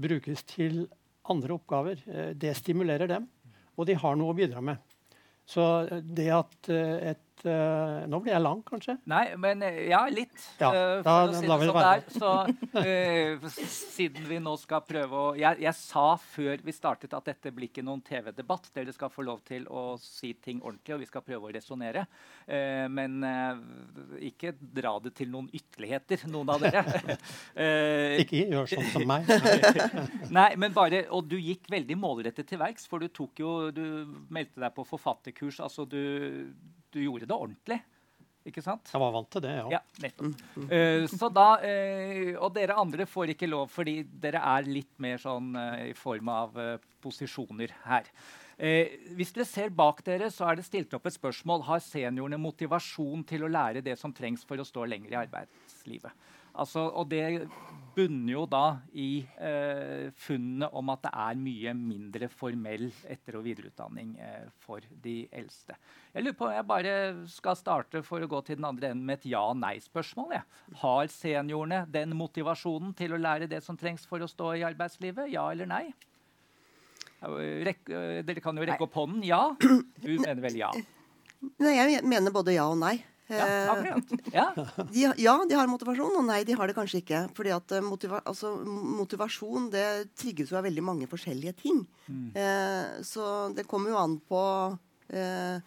[0.00, 0.84] brukes til
[1.30, 2.02] andre oppgaver.
[2.34, 3.28] Det stimulerer dem,
[3.76, 4.80] og de har noe å bidra med.
[5.46, 5.64] Så
[6.02, 8.96] det at et litt uh, Nå blir jeg lang, kanskje?
[9.08, 10.36] Nei, men uh, ja, litt.
[10.60, 12.02] Ja, uh, da, si lar vi det være.
[12.10, 17.52] så siden vi nå skal prøve å jeg, jeg, sa før vi startet at dette
[17.54, 18.70] blir ikke noen TV-debatt.
[18.74, 22.06] Dere skal få lov til å si ting ordentlig, og vi skal prøve å resonnere.
[22.90, 23.22] men
[24.20, 27.16] ikke dra det til noen ytterligheter, noen av dere.
[28.22, 29.28] ikke gjør sånn som meg.
[30.38, 33.84] Nei, men bare, Og du gikk veldig målrettet til verks, for du tok jo, du
[34.32, 35.60] meldte deg på forfatterkurs.
[35.64, 36.00] altså du,
[36.92, 37.80] du gjorde det ordentlig.
[38.48, 38.88] Ikke sant?
[38.88, 39.66] Jeg var vant til det, ja.
[39.76, 40.44] ja nettopp.
[40.56, 45.20] Uh, så da, uh, og dere andre får ikke lov, fordi dere er litt mer
[45.20, 46.56] sånn uh, i form av
[47.04, 48.08] posisjoner her.
[49.16, 53.22] hvis dere ser bak dere, så er det stilt opp et spørsmål har seniorene motivasjon
[53.24, 56.12] til å lære det som trengs for å stå lenger i arbeidslivet.
[56.54, 57.48] Altså, og det
[57.94, 58.64] bunner jo da
[58.96, 64.84] i eh, funnene om at det er mye mindre formell etter- og videreutdanning eh, for
[65.04, 65.76] de eldste.
[66.14, 66.94] Jeg lurer på om jeg bare
[67.30, 70.38] skal starte for å gå til den andre enden med et ja-nei-spørsmål.
[70.82, 75.32] Har seniorene den motivasjonen til å lære det som trengs for å stå i arbeidslivet?
[75.34, 75.84] Ja eller nei?
[77.20, 79.26] Rekk, eh, dere kan jo rekke opp hånden.
[79.28, 79.42] Ja.
[79.60, 80.70] Du mener vel ja?
[81.60, 82.98] Nei, jeg mener både ja og nei.
[83.30, 83.90] Ja, eh,
[84.34, 84.46] ja.
[84.92, 87.24] De, ja, de har motivasjon, og nei, de har det kanskje ikke.
[87.36, 88.56] Fordi at eh, motiva altså,
[89.00, 89.88] motivasjon det
[90.18, 91.84] trigges jo av veldig mange forskjellige ting.
[92.08, 92.30] Mm.
[92.34, 94.42] Eh, så det kommer jo an på
[95.14, 95.62] eh,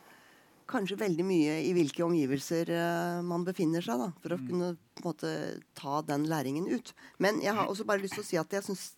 [0.70, 4.46] kanskje veldig mye i hvilke omgivelser eh, man befinner seg, da, for å mm.
[4.50, 5.34] kunne på en måte
[5.78, 6.94] ta den læringen ut.
[7.24, 8.92] Men jeg har også bare lyst til å si at jeg syns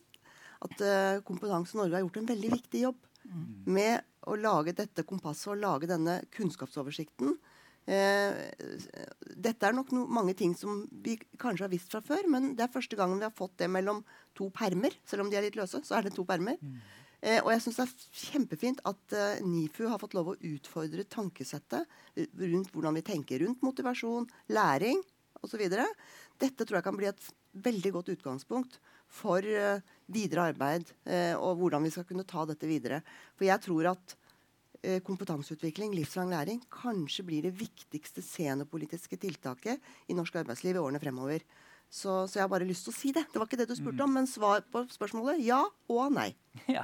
[0.64, 3.48] at eh, Kompetanse Norge har gjort en veldig viktig jobb mm.
[3.76, 7.36] med å lage dette kompasset og lage denne kunnskapsoversikten
[7.86, 12.64] dette er nok no, mange ting som vi kanskje har visst fra før, men det
[12.64, 14.00] er første gangen vi har fått det mellom
[14.34, 14.96] to permer.
[15.06, 16.58] Selv om de er litt løse, så er det to permer.
[16.58, 16.80] Mm.
[17.22, 21.06] Eh, og jeg syns det er kjempefint at eh, NIFU har fått lov å utfordre
[21.08, 25.00] tankesettet rundt hvordan vi tenker rundt motivasjon, læring
[25.42, 25.64] osv.
[26.36, 27.32] Dette tror jeg kan bli et
[27.66, 29.80] veldig godt utgangspunkt for eh,
[30.12, 33.00] videre arbeid uh, og hvordan vi skal kunne ta dette videre.
[33.38, 34.25] For jeg tror at Eh,
[35.06, 41.42] kompetanseutvikling, livslang læring, kanskje blir det viktigste seniorpolitiske tiltaket i norsk arbeidsliv i årene fremover.
[41.90, 43.22] Så, så, jeg har bare lyst til å si det.
[43.30, 44.16] Det var ikke det du spurte om, mm.
[44.18, 46.32] men svar på spørsmålet ja og nei.
[46.72, 46.82] Ja,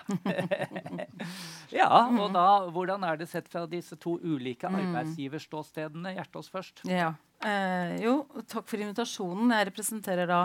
[1.81, 4.79] ja og da, hvordan er det sett fra disse to ulike mm.
[4.83, 6.15] arbeidsgiverståstedene?
[6.19, 6.85] Hjertås først.
[6.89, 9.55] Ja, eh, jo, takk for invitasjonen.
[9.57, 10.43] Jeg representerer da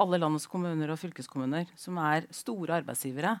[0.00, 3.36] alle landets kommuner og fylkeskommuner, som er store arbeidsgivere.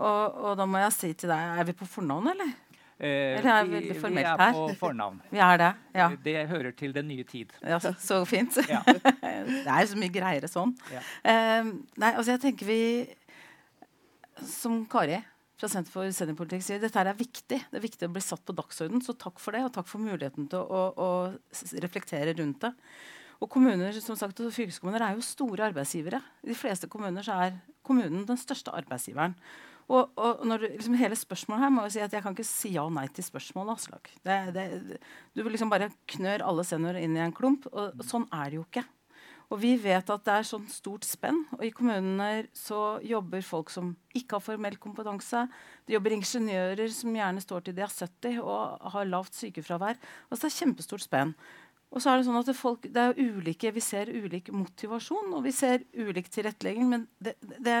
[0.00, 2.52] Og, og da må jeg si til deg, er vi på fornavn, eller?
[3.00, 4.52] Eh, er veldig formelt her.
[4.52, 5.20] Vi er på fornavn.
[5.32, 6.08] Vi er det, ja.
[6.24, 7.54] Det hører til den nye tid.
[7.64, 8.58] Ja, Så, fint.
[8.68, 8.82] Ja.
[8.86, 10.74] det er så mye greiere sånn.
[10.92, 11.00] Ja.
[11.24, 12.80] Eh, nei, altså jeg tenker vi
[14.44, 15.22] Som Kari
[15.60, 17.58] fra Senter for seniorpolitikk sier, dette er viktig.
[17.68, 19.64] Det er viktig å bli satt på dagsorden, så takk for det.
[19.66, 22.72] Og takk for muligheten til å, å, å reflektere rundt det.
[23.40, 26.20] Og kommuner som sagt, og fylkeskommuner er jo store arbeidsgivere.
[26.44, 29.36] I de fleste kommuner så er kommunen den største arbeidsgiveren.
[29.90, 32.70] Og, og når, liksom, hele spørsmålet her må jeg si at jeg kan ikke si
[32.76, 33.80] ja og nei til spørsmålet.
[33.80, 34.12] Aslak.
[34.22, 35.00] Det, det,
[35.34, 37.66] du vil liksom bare knør alle seniorer inn i en klump.
[37.72, 38.86] Og, og sånn er det jo ikke.
[39.50, 41.40] Og vi vet at det er sånn stort spenn.
[41.56, 45.42] Og i kommunene så jobber folk som ikke har formell kompetanse.
[45.86, 49.98] Det jobber ingeniører som gjerne står til de er 70 og har lavt sykefravær.
[50.30, 51.34] Altså det er kjempestort spenn.
[51.90, 55.34] Og så er det sånn at det, folk, det er ulike, Vi ser ulik motivasjon
[55.34, 56.86] og vi ser ulik tilrettelegging.
[56.86, 57.80] Men det, det,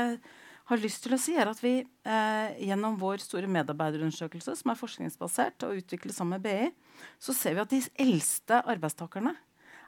[0.70, 4.78] har lyst til å si, er at vi eh, gjennom vår store medarbeiderundersøkelse, som er
[4.78, 9.34] forskningsbasert og utviklet sammen med BI, så ser vi at de eldste arbeidstakerne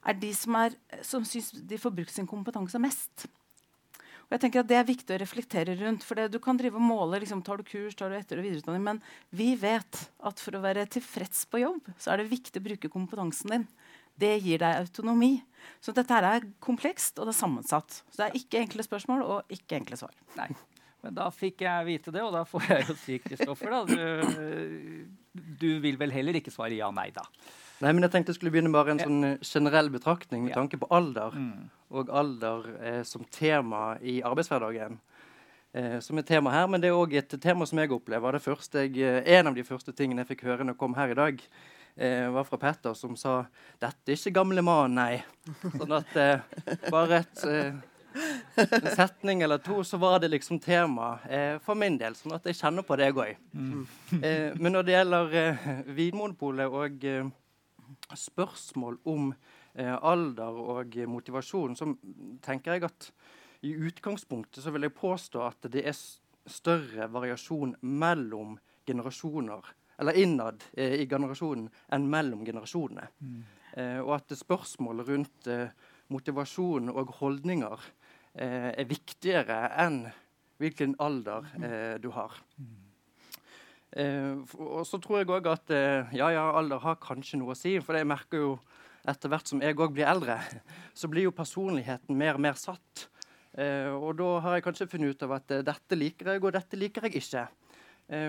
[0.02, 0.74] er de som, er,
[1.06, 3.28] som syns de får brukt sin kompetanse mest.
[4.26, 6.02] Og jeg tenker at Det er viktig å reflektere rundt.
[6.02, 8.44] for det, Du kan drive og måle liksom, tar du kurs, tar du etter- og
[8.44, 12.58] videreutdanning, men vi vet at for å være tilfreds på jobb, så er det viktig
[12.58, 13.68] å bruke kompetansen din.
[14.18, 15.42] Det gir deg autonomi.
[15.80, 18.02] Så dette er komplekst og det er sammensatt.
[18.10, 20.12] Så det er ikke enkle spørsmål og ikke enkle svar.
[20.36, 20.48] Nei.
[21.02, 25.06] Men da fikk jeg vite det, og da får jeg jo si, Kristoffer, da du,
[25.34, 27.24] du, vil vel heller ikke svare ja-nei, da?
[27.82, 30.78] Nei, men jeg tenkte jeg skulle begynne bare en sånn eh, generell betraktning med tanke
[30.78, 31.34] på alder.
[31.34, 31.64] Mm.
[31.98, 35.00] Og alder eh, som tema i arbeidshverdagen.
[35.74, 38.38] Eh, som er tema her, Men det er òg et tema som jeg opplever.
[38.38, 40.94] Det første jeg, eh, en av de første tingene jeg fikk høre når jeg kom
[40.94, 41.42] her i dag,
[41.96, 43.46] eh, var fra Petter, som sa
[43.80, 45.24] 'Dette er ikke gamle mann, nei'.
[45.74, 46.38] Sånn at eh,
[46.90, 47.82] bare et
[48.56, 52.16] en setning eller to, så var det liksom tema eh, for min del.
[52.18, 53.38] Sånn at jeg kjenner på det, jeg.
[53.52, 53.84] Mm.
[54.18, 57.30] Eh, men når det gjelder eh, Vinmonopolet og eh,
[58.18, 59.30] spørsmål om
[59.74, 61.92] eh, alder og motivasjon, så
[62.44, 63.12] tenker jeg at
[63.62, 65.96] i utgangspunktet så vil jeg påstå at det er
[66.50, 73.08] større variasjon mellom generasjoner eller innad eh, i generasjonen enn mellom generasjonene.
[73.22, 73.42] Mm.
[73.72, 75.70] Eh, og at spørsmål rundt eh,
[76.12, 78.01] motivasjon og holdninger eh,
[78.34, 80.06] er viktigere enn
[80.62, 82.38] hvilken alder eh, du har.
[82.56, 82.78] Mm.
[84.56, 85.72] og så tror jeg òg at
[86.16, 87.74] ja, ja, alder har kanskje noe å si.
[87.84, 88.52] For jeg merker jo
[89.04, 90.38] etter hvert som jeg òg blir eldre,
[90.98, 93.08] så blir jo personligheten mer og mer satt.
[93.52, 97.04] og da har jeg kanskje funnet ut av at dette liker jeg, og dette liker
[97.04, 97.44] jeg ikke.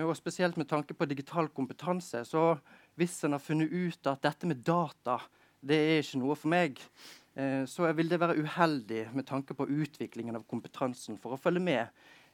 [0.04, 2.24] og spesielt med tanke på digital kompetanse.
[2.28, 2.58] så
[2.94, 5.16] hvis en har funnet ut at dette med data
[5.64, 7.23] det er ikke noe for meg, eh,
[7.66, 11.80] så vil det være uheldig med tanke på utviklingen av kompetansen for å følge med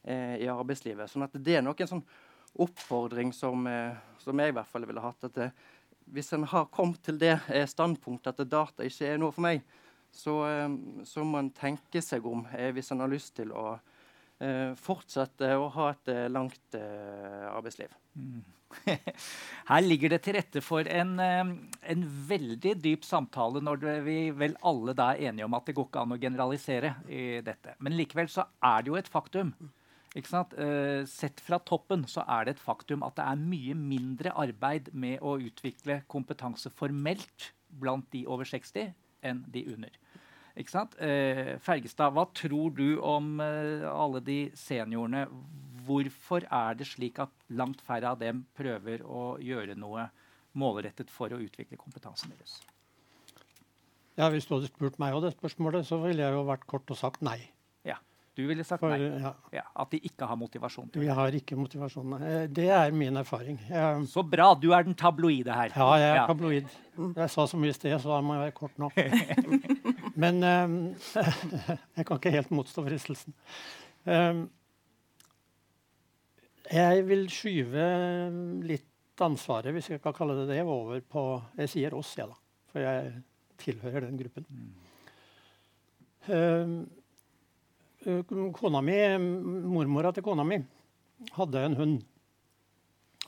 [0.05, 1.09] eh, i arbeidslivet.
[1.11, 2.05] Sånn at det er nok en sånn
[2.61, 5.25] oppfordring som, eh, som jeg i hvert fall ville hatt.
[5.25, 5.51] at det,
[6.11, 9.63] Hvis en har kommet til det eh, standpunktet at data ikke er noe for meg,
[10.11, 10.69] så, eh,
[11.05, 13.79] så må en tenke seg om eh, hvis en har lyst til å
[14.81, 17.91] fortsette å ha et langt arbeidsliv.
[18.17, 18.39] Mm.
[19.71, 21.53] Her ligger det til rette for en, eh,
[21.93, 25.89] en veldig dyp samtale når vi vel alle da er enige om at det går
[25.89, 27.77] ikke an å generalisere i dette.
[27.83, 29.55] Men likevel så er det jo et faktum.
[30.11, 34.91] Uh, sett fra toppen så er det et faktum at det er mye mindre arbeid
[34.91, 38.91] med å utvikle kompetanse formelt blant de over 60
[39.23, 39.95] enn de under.
[40.59, 40.97] Ikke sant?
[40.99, 45.29] Uh, Fergestad, hva tror du om alle de seniorene?
[45.87, 50.09] Hvorfor er det slik at langt færre av dem prøver å gjøre noe
[50.59, 52.59] målrettet for å utvikle kompetansen deres?
[54.19, 56.91] Ja, Hvis du hadde spurt meg om det spørsmålet, så ville jeg jo vært kort
[56.93, 57.39] og sagt nei.
[57.87, 57.97] Ja,
[58.37, 59.23] Du ville sagt For, nei?
[59.23, 59.33] Ja.
[59.55, 60.91] Ja, at de ikke har motivasjon?
[60.91, 61.07] til det.
[61.07, 62.13] Vi har ikke motivasjon.
[62.19, 63.59] Eh, det er min erfaring.
[63.71, 64.53] Jeg, så bra.
[64.55, 65.73] Du er den tabloide her.
[65.75, 66.27] Ja, jeg er ja.
[66.29, 66.69] tabloid.
[67.17, 68.91] Jeg sa så mye i sted, så da må jeg være kort nå.
[70.23, 70.79] Men um,
[71.97, 73.37] jeg kan ikke helt motstå fristelsen.
[74.05, 74.49] Um,
[76.71, 77.85] jeg vil skyve
[78.67, 82.37] litt ansvaret, hvis jeg kan kalle det det, over på Jeg sier oss, jeg, da.
[82.71, 83.01] For jeg
[83.61, 84.45] tilhører den gruppen.
[84.49, 84.71] Mm.
[86.31, 86.85] Uh,
[88.57, 90.59] kona mi, Mormora til kona mi
[91.37, 92.03] hadde en hund.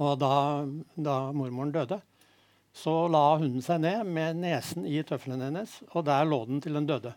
[0.00, 0.64] Og da,
[0.96, 2.00] da mormoren døde,
[2.72, 6.74] så la hunden seg ned med nesen i tøflene hennes, og der lå den til
[6.78, 7.12] den døde.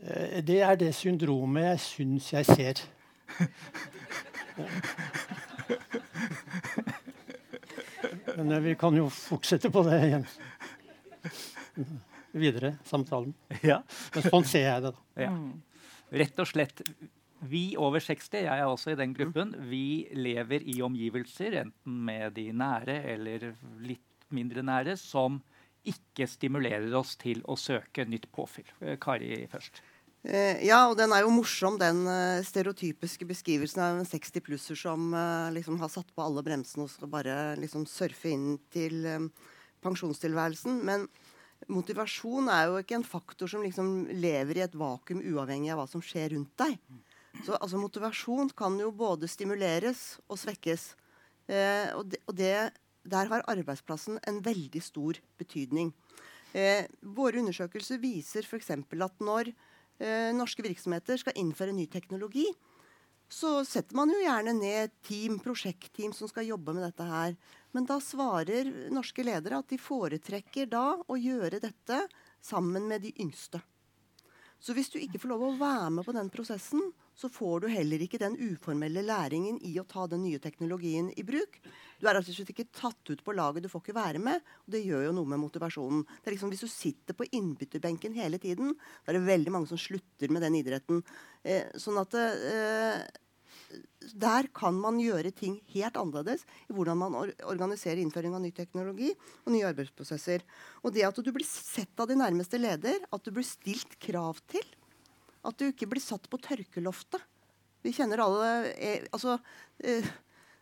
[0.00, 2.76] Uh, det er det syndromet jeg syns jeg ser.
[8.36, 10.26] Men eh, vi kan jo fortsette på det igjen.
[12.32, 13.34] Videre samtalen.
[13.66, 13.82] Ja.
[14.14, 15.26] Men sånn ser jeg det, da.
[15.26, 15.32] Ja.
[16.22, 16.82] Rett og slett.
[17.50, 22.34] Vi over 60, jeg er også i den gruppen, vi lever i omgivelser, enten med
[22.36, 23.38] de nære eller
[23.80, 25.40] litt mindre nære, som
[25.88, 28.68] ikke stimulerer oss til å søke nytt påfyll.
[28.84, 29.80] Eh, Kari først.
[30.20, 35.14] Eh, ja, og den er jo morsom, den uh, stereotypiske beskrivelsen av en 60-plusser som
[35.16, 39.06] uh, liksom har satt på alle bremsene og skal bare liksom surfe inn til
[39.80, 40.82] pensjonstilværelsen.
[40.84, 41.06] Men
[41.72, 45.88] motivasjon er jo ikke en faktor som liksom lever i et vakuum uavhengig av hva
[45.88, 46.76] som skjer rundt deg.
[47.44, 50.90] Så altså, motivasjon kan jo både stimuleres og svekkes.
[51.50, 52.54] Eh, og, det, og det,
[53.08, 55.92] der har arbeidsplassen en veldig stor betydning.
[56.52, 58.72] Eh, våre undersøkelser viser f.eks.
[58.74, 59.69] at når eh,
[60.36, 62.46] norske virksomheter skal innføre ny teknologi,
[63.30, 67.36] så setter man jo gjerne ned team, prosjektteam som skal jobbe med dette her.
[67.70, 72.00] Men da svarer norske ledere at de foretrekker da å gjøre dette
[72.42, 73.60] sammen med de yngste.
[74.60, 76.90] Så hvis du ikke får lov å være med på den prosessen,
[77.20, 81.24] så får du heller ikke den uformelle læringen i å ta den nye teknologien i
[81.26, 81.58] bruk.
[82.00, 84.40] Du er altså ikke tatt ut på laget, du får ikke være med.
[84.64, 86.06] og Det gjør jo noe med motivasjonen.
[86.08, 88.72] Det er liksom Hvis du sitter på innbytterbenken hele tiden,
[89.04, 91.02] da er det veldig mange som slutter med den idretten.
[91.44, 93.04] Eh, sånn at eh,
[94.16, 98.50] der kan man gjøre ting helt annerledes i hvordan man or organiserer innføring av ny
[98.56, 99.12] teknologi
[99.44, 100.42] og nye arbeidsprosesser.
[100.82, 104.40] Og det at du blir sett av de nærmeste leder, at du blir stilt krav
[104.50, 104.64] til,
[105.46, 107.22] at du ikke blir satt på tørkeloftet.
[107.84, 109.38] Vi kjenner alle eh, altså,
[109.80, 110.04] eh,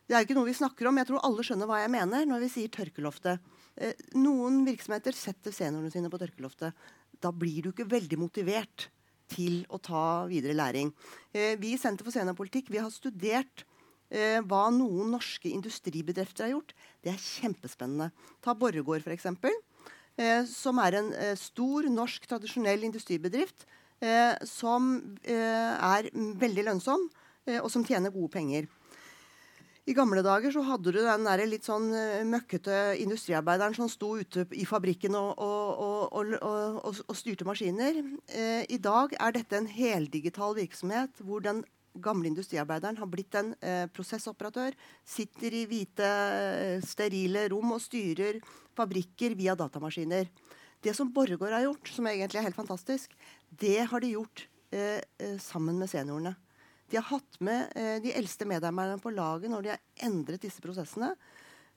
[0.07, 0.99] Det er jo ikke noe vi snakker om.
[1.01, 3.43] Jeg tror alle skjønner hva jeg mener når vi sier tørkeloftet.
[3.75, 6.87] Eh, noen virksomheter setter seniorene sine på tørkeloftet.
[7.19, 8.87] Da blir du ikke veldig motivert
[9.29, 10.89] til å ta videre læring.
[11.35, 13.61] Vi i Senter for seniorpolitikk har studert
[14.09, 16.73] hva noen norske industribedrifter har gjort.
[17.05, 18.07] Det er kjempespennende.
[18.41, 19.27] Ta Borregaard, f.eks.
[20.19, 23.67] Eh, som er en stor norsk tradisjonell industribedrift
[24.47, 24.91] som
[25.23, 27.07] eh, er veldig lønnsom,
[27.47, 28.69] eh, og som tjener gode penger.
[29.89, 31.87] I gamle dager så hadde du den der litt sånn
[32.29, 37.97] møkkete industriarbeideren som sto ute i fabrikken og, og, og, og styrte maskiner.
[38.29, 41.63] Eh, I dag er dette en heldigital virksomhet hvor den
[41.97, 44.77] gamle industriarbeideren har blitt en eh, prosessoperatør.
[45.07, 48.39] Sitter i hvite, eh, sterile rom og styrer
[48.77, 50.29] fabrikker via datamaskiner.
[50.79, 53.11] Det som Borregaard har gjort, som egentlig er helt fantastisk,
[53.49, 56.35] det har de gjort eh, eh sammen med seniorene.
[56.89, 60.61] De har hatt med eh, de eldste medarbeiderne på laget når de har endret disse
[60.61, 61.13] prosessene.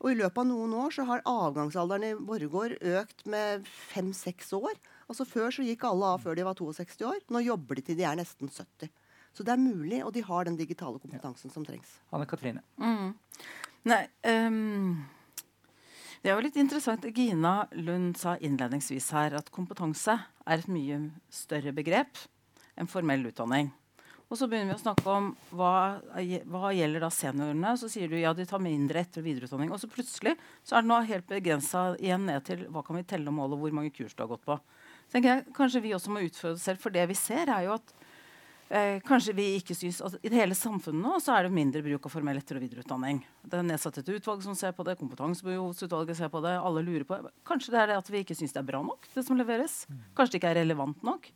[0.03, 4.75] Og i løpet av noen år så har avgangsalderen i Borregaard økt med fem-seks år.
[5.07, 7.21] Altså Før så gikk alle av før de var 62 år.
[7.31, 8.91] Nå jobber de til de er nesten 70.
[9.33, 11.55] Så det er mulig, og de har den digitale kompetansen ja.
[11.55, 11.95] som trengs.
[12.13, 12.65] Anne Katrine.
[12.77, 13.15] Mm.
[13.89, 15.05] Nei, um,
[16.23, 17.05] det er jo litt interessant.
[17.11, 20.15] Gina Lund sa innledningsvis her at kompetanse
[20.47, 21.01] er et mye
[21.35, 22.21] større begrep
[22.79, 23.73] enn formell utdanning.
[24.33, 25.99] Og så begynner vi å snakke om hva,
[26.49, 27.75] hva gjelder da seniorene.
[27.77, 29.75] Så sier du ja, de tar mindre etter- og videreutdanning.
[29.75, 33.05] Og så plutselig så er det nå helt begrensa igjen ned til hva kan vi
[33.11, 34.57] telle og måle, hvor mange kurs du har gått på.
[35.11, 37.67] Så tenker jeg Kanskje vi også må utfordre oss selv, for det vi ser, er
[37.67, 37.93] jo at
[38.73, 41.83] eh, kanskje vi ikke synes at I det hele samfunnet nå så er det mindre
[41.85, 43.21] bruk av formell etter- og videreutdanning.
[43.45, 46.55] Det er nedsatt et utvalg som ser på det, kompetansebehovsutvalget ser på det.
[46.59, 47.33] alle lurer på det.
[47.47, 49.85] Kanskje det er det at vi ikke syns det er bra nok, det som leveres.
[50.17, 51.29] Kanskje det ikke er relevant nok.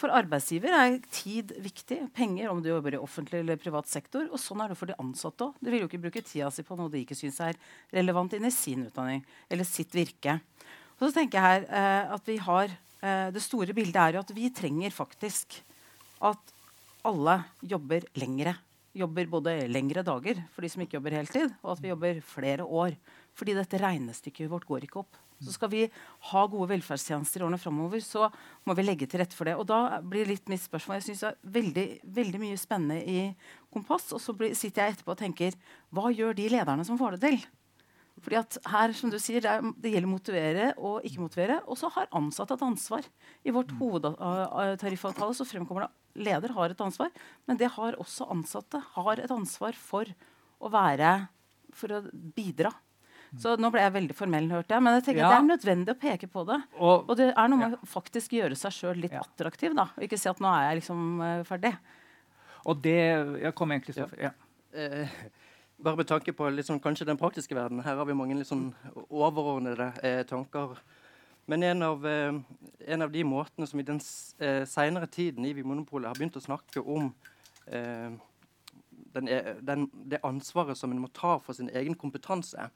[0.00, 1.98] For arbeidsgiver er tid viktig.
[2.16, 4.26] Penger om du jobber i offentlig eller privat sektor.
[4.32, 5.58] Og sånn er det for de ansatte òg.
[5.60, 7.58] De vil jo ikke bruke tida si på noe de ikke syns er
[7.92, 10.38] relevant inn i sin utdanning eller sitt virke.
[11.00, 14.24] Og så tenker jeg her eh, at vi har eh, Det store bildet er jo
[14.24, 15.60] at vi trenger faktisk
[16.20, 16.56] at
[17.06, 18.56] alle jobber lengre.
[18.96, 22.66] Jobber både lengre dager for de som ikke jobber heltid, og at vi jobber flere
[22.66, 22.96] år.
[23.38, 25.18] Fordi dette regnestykket vårt går ikke opp.
[25.40, 25.84] Så skal vi
[26.30, 28.26] ha gode velferdstjenester i årene framover, så
[28.68, 29.54] må vi legge til rette for det.
[29.56, 31.86] Og da blir litt mitt spørsmål Jeg syns det er veldig,
[32.18, 33.22] veldig, mye spennende i
[33.72, 34.10] Kompass.
[34.12, 35.56] Og så blir, sitter jeg etterpå og tenker
[35.94, 37.40] Hva gjør de lederne som får det til?
[38.20, 41.60] Fordi at her, som du sier, det, er, det gjelder motivere og ikke motivere.
[41.66, 43.08] Og så har ansatte et ansvar.
[43.44, 45.94] I vårt hovedtariffavtale så fremkommer det
[46.26, 47.10] leder har et ansvar,
[47.46, 48.80] men det har også ansatte.
[48.96, 50.10] Har et ansvar for
[50.60, 51.28] å være
[51.70, 52.72] For å bidra.
[53.38, 54.82] Så nå ble jeg veldig formell, hørte jeg.
[54.82, 55.28] Men jeg tenker ja.
[55.30, 56.56] det er nødvendig å peke på det.
[56.80, 59.22] Og, og det er noe med å faktisk gjøre seg sjøl litt ja.
[59.22, 59.76] attraktiv.
[59.78, 61.70] da, og Ikke si at nå er jeg liksom uh, ferdig.
[62.66, 62.98] Og det
[63.44, 64.34] Jeg kom egentlig så, ja.
[64.74, 65.14] Uh,
[65.82, 67.80] bare med tanke på liksom, kanskje den praktiske verden.
[67.80, 68.70] Her har vi mange liksom,
[69.08, 70.78] overordnede eh, tanker.
[71.46, 72.34] Men en av, eh,
[72.86, 74.00] en av, de måtene som i den
[74.38, 77.12] eh, seinere tiden i Vinmonopolet har begynt å snakke om
[77.66, 78.12] eh,
[79.12, 82.68] den, e, den, det ansvaret som en må ta for sin egen kompetanse,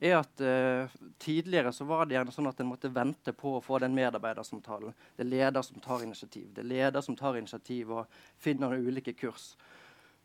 [0.00, 0.88] er at uh,
[1.20, 4.94] tidligere så var det gjerne sånn at en måtte vente på å få den medarbeidersamtalen.
[5.16, 6.46] Det er leder som tar initiativ.
[6.54, 9.50] Det er leder som tar initiativ og finner ulike kurs.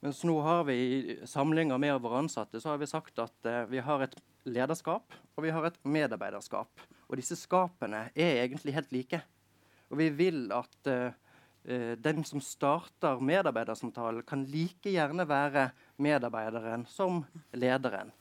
[0.05, 3.63] Mens nå har vi i samlinger med våre ansatte så har vi sagt at eh,
[3.71, 4.13] vi har et
[4.45, 6.83] lederskap og vi har et medarbeiderskap.
[7.09, 9.23] Og disse skapene er egentlig helt like.
[9.89, 17.23] Og vi vil at eh, den som starter medarbeidersamtalen, kan like gjerne være medarbeideren som
[17.57, 18.13] lederen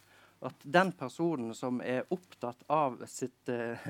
[0.46, 3.86] at den personen som er opptatt av sitt, uh,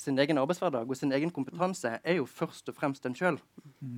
[0.00, 3.38] sin egen arbeidshverdag og sin egen kompetanse, er jo først og fremst den sjøl.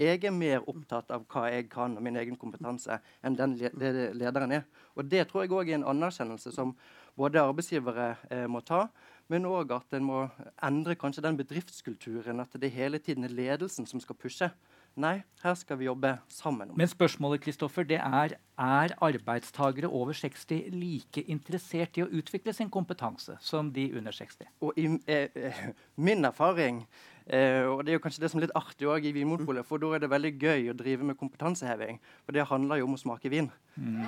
[0.01, 4.59] Jeg er mer opptatt av hva jeg kan og min egen kompetanse enn den lederen
[4.61, 4.65] er.
[4.97, 6.75] Og Det tror jeg òg er en anerkjennelse som
[7.17, 8.87] både arbeidsgivere eh, må ta,
[9.33, 10.25] men òg at en må
[10.65, 12.41] endre kanskje den bedriftskulturen.
[12.43, 14.51] At det hele tiden er ledelsen som skal pushe.
[14.97, 16.71] Nei, her skal vi jobbe sammen.
[16.77, 22.71] Men spørsmålet Kristoffer, det er er arbeidstagere over 60 like interessert i å utvikle sin
[22.73, 24.49] kompetanse som de under 60?
[24.65, 25.61] Og i, eh,
[26.09, 26.87] Min erfaring,
[27.27, 29.77] eh, og det er jo kanskje det som er litt artig også i Vinmonopolet, for
[29.77, 32.01] da er det veldig gøy å drive med kompetanseheving.
[32.25, 33.51] For det handler jo om å smake vin.
[33.77, 34.05] Mm.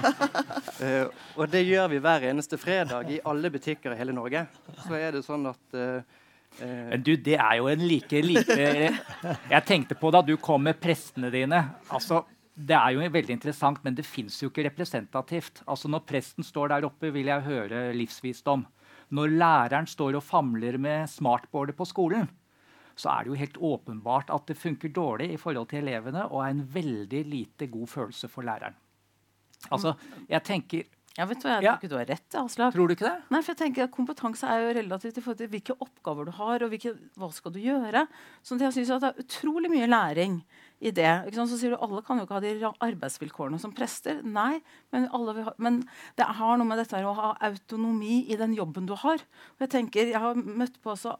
[0.80, 1.04] eh,
[1.36, 4.46] og det gjør vi hver eneste fredag i alle butikker i hele Norge.
[4.86, 6.24] Så er det sånn at eh,
[7.04, 11.30] du, det er jo en like lite Jeg tenkte på da du kom med prestene
[11.34, 11.60] dine.
[11.90, 12.24] altså
[12.56, 15.60] det er jo veldig interessant, men det fins jo ikke representativt.
[15.68, 18.64] Altså Når presten står der oppe, vil jeg høre livsvisdom.
[19.12, 22.30] Når læreren står og famler med smartboardet på skolen,
[22.96, 26.40] så er det jo helt åpenbart at det funker dårlig i forhold til elevene og
[26.42, 28.74] er en veldig lite god følelse for læreren.
[29.70, 29.92] Altså,
[30.28, 32.36] jeg tenker ja, vet du, Jeg tror ikke du har rett.
[32.36, 32.74] Aslak.
[32.74, 33.14] Tror du ikke det?
[33.32, 36.32] Nei, for jeg tenker at Kompetanse er jo relativt i forhold til hvilke oppgaver du
[36.36, 38.04] har, og hvilke, hva skal du gjøre.
[38.44, 40.42] Så jeg synes at Det er utrolig mye læring
[40.84, 41.14] i det.
[41.32, 44.20] Så sier du alle kan jo ikke ha de arbeidsvilkårene som prester.
[44.22, 44.60] Nei,
[44.92, 45.80] men, ha, men
[46.20, 49.24] det har noe med dette å ha autonomi i den jobben du har.
[49.56, 51.16] Og jeg tenker, jeg har møtt på også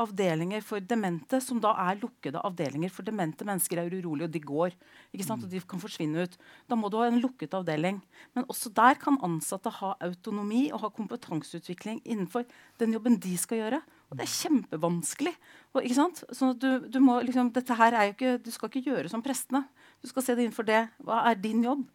[0.00, 2.92] avdelinger for demente, som da er lukkede avdelinger.
[2.92, 4.76] For demente mennesker er urolige, og de går.
[5.12, 5.44] ikke sant?
[5.44, 6.36] Og de kan forsvinne ut.
[6.68, 8.00] Da må du ha en lukket avdeling.
[8.34, 12.48] Men også der kan ansatte ha autonomi og ha kompetanseutvikling innenfor
[12.80, 13.82] den jobben de skal gjøre.
[14.10, 15.36] Og det er kjempevanskelig.
[15.74, 16.24] Og, ikke sant?
[16.34, 19.12] Sånn at du, du, må, liksom, dette her er jo ikke, du skal ikke gjøre
[19.12, 19.62] som prestene.
[20.02, 20.82] Du skal se det innenfor det.
[21.06, 21.86] Hva er din jobb?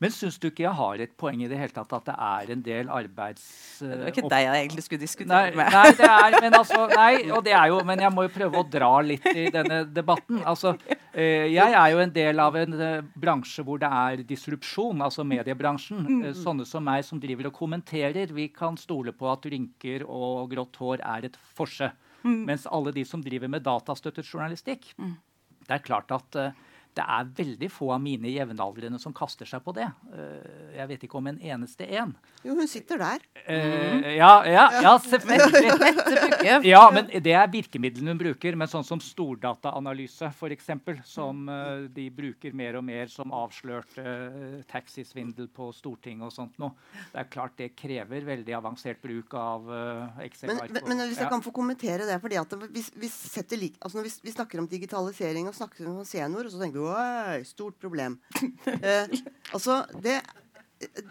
[0.00, 2.52] Men syns du ikke jeg har et poeng i det hele tatt at det er
[2.54, 3.44] en del arbeids...
[3.82, 5.72] Det var ikke deg jeg egentlig skulle diskutere nei, med.
[5.74, 8.60] Nei, det er, men, altså, nei, og det er jo, men jeg må jo prøve
[8.62, 10.42] å dra litt i denne debatten.
[10.48, 10.74] Altså,
[11.12, 15.26] eh, jeg er jo en del av en eh, bransje hvor det er disrupsjon, altså
[15.28, 16.06] mediebransjen.
[16.06, 16.22] Mm.
[16.30, 20.48] Eh, sånne som meg som driver og kommenterer, vi kan stole på at rynker og
[20.54, 21.90] grått hår er et forse.
[22.22, 22.42] Mm.
[22.46, 24.92] Mens alle de som driver med datastøttet journalistikk,
[25.66, 26.60] det er klart at eh,
[26.92, 29.86] det er veldig få av mine jevnaldrende som kaster seg på det.
[30.12, 32.12] Eh, jeg vet ikke om en eneste en.
[32.44, 33.24] Jo, hun sitter der.
[33.46, 35.70] Eh, ja, ja, ja, selvfølgelig.
[36.72, 38.56] Ja, men Det er virkemidlene hun bruker.
[38.58, 40.68] Men sånn som stordataanalyse, f.eks.,
[41.08, 44.04] som eh, de bruker mer og mer som avslørte
[44.68, 46.76] taxisvindel på Stortinget og sånt noe.
[47.08, 49.72] Det er klart det krever veldig avansert bruk av
[50.26, 50.68] Excel-ark.
[50.68, 53.80] Men, men, men hvis jeg kan få kommentere det fordi at vi, vi, setter lik,
[53.80, 56.81] altså når vi, vi snakker om digitalisering og snakker om senior, og så tenker vi
[56.82, 58.18] Oi, stort problem.
[58.82, 59.10] eh,
[59.52, 60.18] altså, det,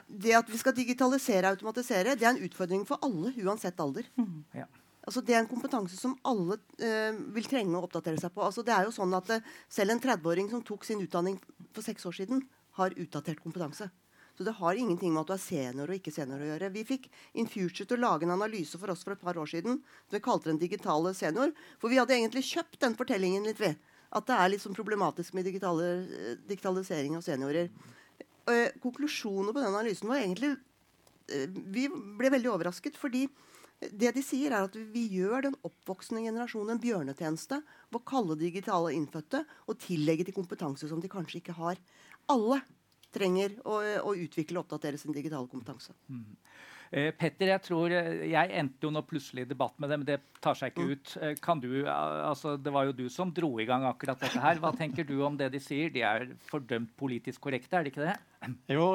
[0.08, 4.08] det at vi skal digitalisere og automatisere, det er en utfordring for alle, uansett alder.
[4.58, 4.68] Ja.
[5.02, 8.44] Altså, det er en kompetanse som alle eh, vil trenge å oppdatere seg på.
[8.46, 11.40] Altså, det er jo sånn at eh, Selv en 30-åring som tok sin utdanning
[11.74, 12.44] for seks år siden,
[12.78, 13.90] har utdatert kompetanse.
[14.38, 16.70] Så det har ingenting med at du er senior og ikke senior å gjøre.
[16.74, 17.10] Vi fikk
[17.42, 19.82] Infuture til å lage en analyse for oss for et par år siden.
[20.14, 21.52] Vi kalte den digitale senior.
[21.82, 23.74] For vi hadde egentlig kjøpt den fortellingen litt, vi.
[24.12, 27.70] At det er litt sånn problematisk med digitale, eh, digitalisering av seniorer.
[28.52, 30.56] Eh, konklusjonen på den analysen var egentlig
[31.30, 33.28] eh, Vi ble veldig overrasket, fordi
[33.82, 38.38] det de sier er at Vi gjør den oppvoksende generasjonen en bjørnetjeneste ved å kalle
[38.38, 41.80] digitale innfødte og tillegge til kompetanse som de kanskje ikke har.
[42.30, 42.62] Alle
[43.16, 45.96] trenger å, å utvikle og oppdatere sin digitale kompetanse.
[46.92, 50.08] Eh, Petter, jeg tror eh, jeg endte jo nå plutselig i debatt med det, men
[50.10, 51.14] det tar seg ikke ut.
[51.24, 54.60] Eh, kan du, altså Det var jo du som dro i gang akkurat dette her.
[54.60, 55.94] Hva tenker du om det de sier?
[55.94, 58.18] De er fordømt politisk korrekte, er det ikke det?
[58.76, 58.90] Jo,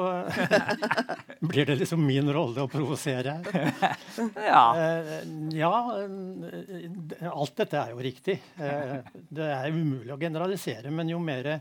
[1.49, 3.97] blir det liksom min rolle å provosere her?
[4.51, 4.63] Ja.
[5.57, 5.73] Ja,
[7.31, 8.37] alt dette er jo riktig.
[8.57, 11.55] Det er umulig å generalisere, men jo mer,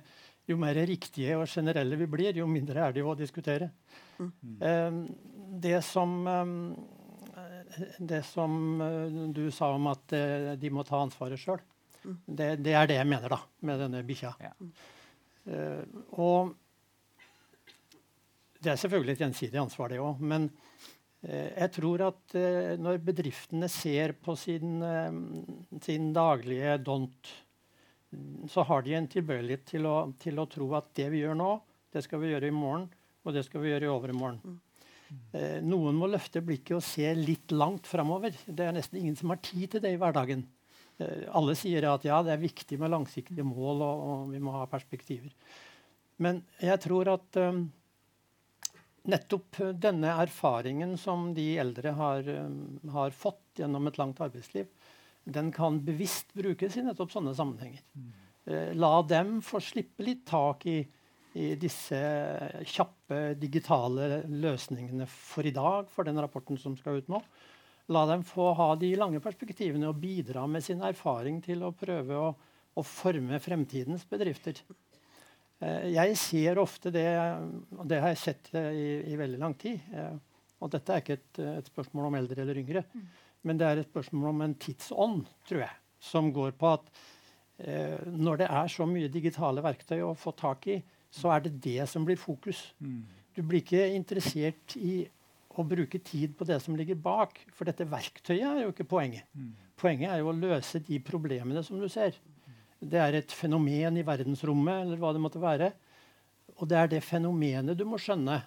[0.51, 3.71] jo mer riktige og generelle vi blir, jo mindre er det jo å diskutere.
[4.19, 5.01] Eh,
[5.47, 6.47] det som eh,
[7.99, 11.61] det som eh, du sa om at eh, de må ta ansvaret sjøl,
[12.27, 14.33] det, det er det jeg mener da, med denne bikkja.
[14.43, 14.53] Ja.
[15.51, 15.83] Eh,
[16.17, 16.55] og
[18.63, 20.23] det er selvfølgelig et gjensidig ansvar, det òg.
[20.25, 20.49] Men
[21.27, 22.35] jeg tror at
[22.79, 24.79] når bedriftene ser på sin,
[25.83, 27.31] sin daglige dont,
[28.15, 31.39] mm, så har de en tilbøyelighet til å, til å tro at det vi gjør
[31.39, 31.51] nå,
[31.95, 32.87] det skal vi gjøre i morgen,
[33.27, 34.39] og det skal vi gjøre i overmorgen.
[34.45, 34.66] Eh,
[35.63, 38.35] noen må løfte blikket og se litt langt framover.
[38.47, 40.43] Det er nesten ingen som har tid til det i hverdagen.
[40.99, 44.55] Eh, alle sier at ja, det er viktig med langsiktige mål, og, og vi må
[44.57, 45.33] ha perspektiver.
[46.23, 47.67] Men jeg tror at um,
[49.07, 54.71] nettopp denne erfaringen som de eldre har, um, har fått gjennom et langt arbeidsliv,
[55.29, 57.83] den kan bevisst brukes i nettopp sånne sammenhenger.
[58.47, 60.79] Eh, la dem få slippe litt tak i,
[61.37, 61.99] i disse
[62.65, 67.21] kjappe digitale løsningene for i dag, for den rapporten som skal ut nå.
[67.93, 72.17] La dem få ha de lange perspektivene og bidra med sin erfaring til å prøve
[72.19, 72.31] å,
[72.75, 74.59] å forme fremtidens bedrifter.
[75.61, 77.07] Eh, Jeg ser ofte det,
[77.77, 79.85] og det har jeg sett eh, i, i veldig lang tid.
[79.93, 80.17] eh,
[80.59, 82.83] Og dette er ikke et, et spørsmål om eldre eller yngre,
[83.47, 86.91] men det er et spørsmål om en tidsånd, tror jeg, som går på at
[87.61, 90.81] eh, når det er så mye digitale verktøy å få tak i,
[91.17, 92.61] så er det det som blir fokus.
[93.37, 95.07] Du blir ikke interessert i
[95.57, 99.25] å bruke tid på det som ligger bak, for dette verktøyet er jo ikke poenget.
[99.81, 102.17] Poenget er jo å løse de problemene som du ser.
[102.81, 105.71] Det er et fenomen i verdensrommet, eller hva det måtte være.
[106.61, 108.43] Og det er det fenomenet du må skjønne.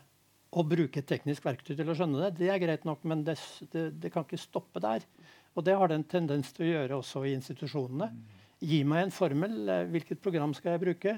[0.49, 3.35] Å bruke et teknisk verktøy til å skjønne det, det er greit nok, men det,
[3.69, 5.05] det, det kan ikke stoppe der.
[5.53, 8.07] Og det har det en tendens til å gjøre også i institusjonene.
[8.65, 9.59] Gi meg en formel.
[9.93, 11.13] Hvilket program skal jeg bruke?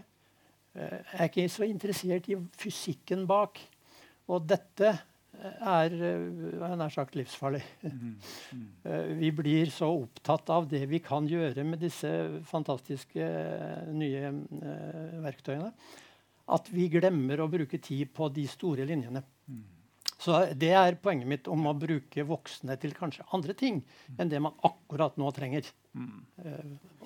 [0.72, 3.60] Eh, er ikke så interessert i fysikken bak.
[4.32, 7.64] Og dette eh, er eh, nær sagt livsfarlig.
[7.84, 12.12] Eh, Vi blir så opptatt av det vi kan gjøre med disse
[12.48, 13.28] fantastiske
[13.92, 14.32] nye
[15.26, 15.74] verktøyene,
[16.52, 19.24] at vi glemmer å bruke tid på de store linjene.
[20.22, 23.80] Så det er poenget mitt om å bruke voksne til kanskje andre ting
[24.20, 25.66] enn det man akkurat nå trenger.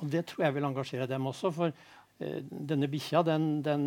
[0.01, 1.71] Og det tror jeg vil engasjere dem også, for
[2.19, 3.85] denne bikkja, den, den,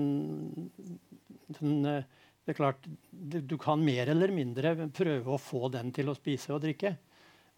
[1.59, 2.03] den eh,
[2.45, 6.55] Det er klart, du kan mer eller mindre prøve å få den til å spise
[6.55, 6.95] og drikke.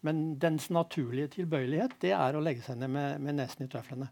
[0.03, 4.09] Men dens naturlige tilbøyelighet det er å legge seg ned med, med nesen i tøflene.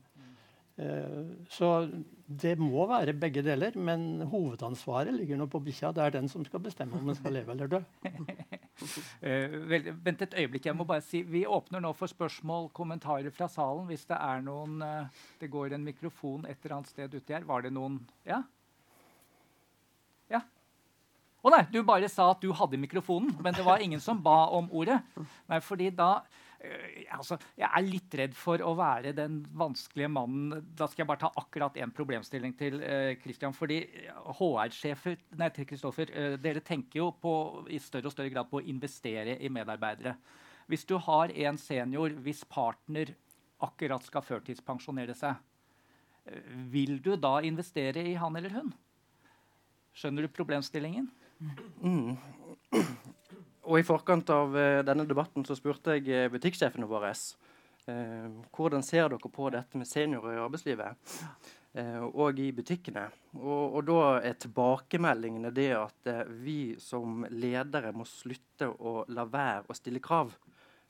[0.80, 1.90] Uh, så
[2.24, 5.90] det må være begge deler, men hovedansvaret ligger nå på bikkja.
[5.96, 7.80] Det er den som skal bestemme om den skal leve eller dø.
[9.26, 9.58] uh,
[10.06, 10.70] vent et øyeblikk.
[10.70, 13.90] jeg må bare si, Vi åpner nå for spørsmål, kommentarer fra salen.
[13.90, 17.44] Hvis det er noen uh, Det går en mikrofon et eller annet sted uti her.
[17.50, 18.00] Var det noen
[18.30, 18.44] Ja?
[20.32, 20.46] Ja?
[21.40, 24.46] Å nei, du bare sa at du hadde mikrofonen, men det var ingen som ba
[24.56, 25.00] om ordet.
[25.48, 26.22] Nei, fordi da
[27.16, 30.66] altså, Jeg er litt redd for å være den vanskelige mannen.
[30.76, 33.56] Da skal jeg bare ta akkurat én problemstilling til uh, Christian.
[33.56, 33.82] fordi
[34.40, 36.12] HR-sjefer Nei, til Kristoffer.
[36.12, 37.34] Uh, dere tenker jo på,
[37.72, 40.18] i større og større grad på å investere i medarbeidere.
[40.70, 43.16] Hvis du har en senior hvis partner
[43.64, 45.40] akkurat skal førtidspensjonere seg,
[46.70, 48.70] vil du da investere i han eller hun?
[49.98, 51.10] Skjønner du problemstillingen?
[51.82, 52.18] Mm.
[53.70, 58.86] Og I forkant av uh, denne debatten så spurte jeg uh, butikksjefene våre uh, hvordan
[58.86, 61.16] ser dere på dette med seniorer i arbeidslivet
[62.18, 63.04] og i butikkene.
[63.38, 66.10] Og, og, da er tilbakemeldingene det at
[66.42, 70.34] vi som ledere må slutte å la være å stille krav.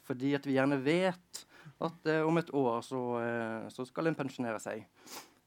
[0.07, 1.41] Fordi at vi gjerne vet
[1.83, 3.01] at om et år så,
[3.75, 4.87] så skal en pensjonere seg.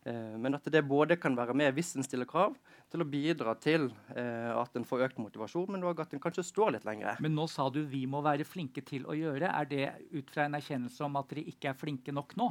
[0.04, 2.56] Eh, men at det både kan være med hvis en stiller krav,
[2.92, 3.86] til å bidra til
[4.16, 7.20] eh, at en får økt motivasjon, men òg at en kanskje står litt lenger.
[7.22, 9.48] Men nå sa du vi må være flinke til å gjøre.
[9.48, 12.50] Er det ut fra en erkjennelse om at dere ikke er flinke nok nå?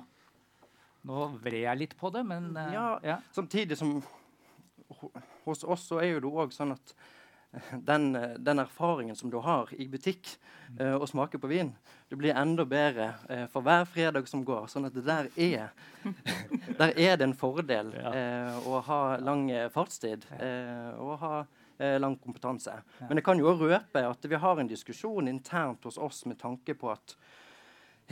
[1.10, 3.96] Nå vred jeg litt på det, men uh, ja, ja, Samtidig som
[5.48, 6.94] hos oss så er jo det òg sånn at
[7.72, 10.30] den, den, erfaringen som du har i butikk
[10.80, 11.74] eh, og smake på vin,
[12.10, 14.70] du blir enda bedre eh, for hver fredag som går.
[14.72, 15.74] sånn at det der er
[16.82, 20.26] der er det en fordel eh, å ha lang fartstid
[20.98, 21.36] og ha
[21.82, 22.76] lang kompetanse.
[23.10, 26.76] Men jeg kan jo røpe at vi har en diskusjon internt hos oss med tanke
[26.78, 27.16] på at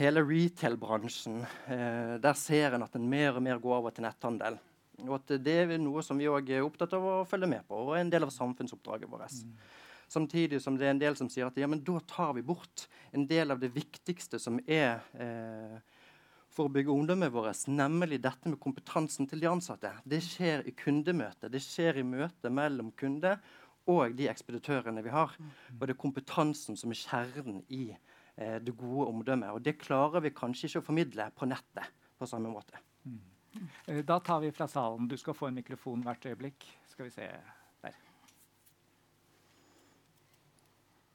[0.00, 4.58] hele retail-bransjen, der ser en at en mer og mer går over til netthandel.
[5.08, 7.78] Og at det er noe som vi òg er opptatt av å følge med på,
[7.86, 9.38] og er en del av samfunnsoppdraget vårt.
[9.44, 9.54] Mm.
[10.10, 12.88] Samtidig som det er en del som sier at ja, men da tar vi bort
[13.14, 15.76] en del av det viktigste som er eh,
[16.50, 19.92] for å bygge ungdommen vår, nemlig dette med kompetansen til de ansatte.
[20.02, 21.50] Det skjer i kundemøte.
[21.52, 23.36] Det skjer i møte mellom kunde
[23.90, 25.36] og de ekspeditørene vi har.
[25.78, 29.54] Og det er kompetansen som er kjernen i eh, det gode omdømmet.
[29.54, 32.82] Og det klarer vi kanskje ikke å formidle på nettet på samme måte.
[33.86, 35.08] Eh, da tar vi fra salen.
[35.08, 36.66] Du skal få en mikrofon hvert øyeblikk.
[36.92, 37.26] Skal vi se
[37.82, 37.96] der.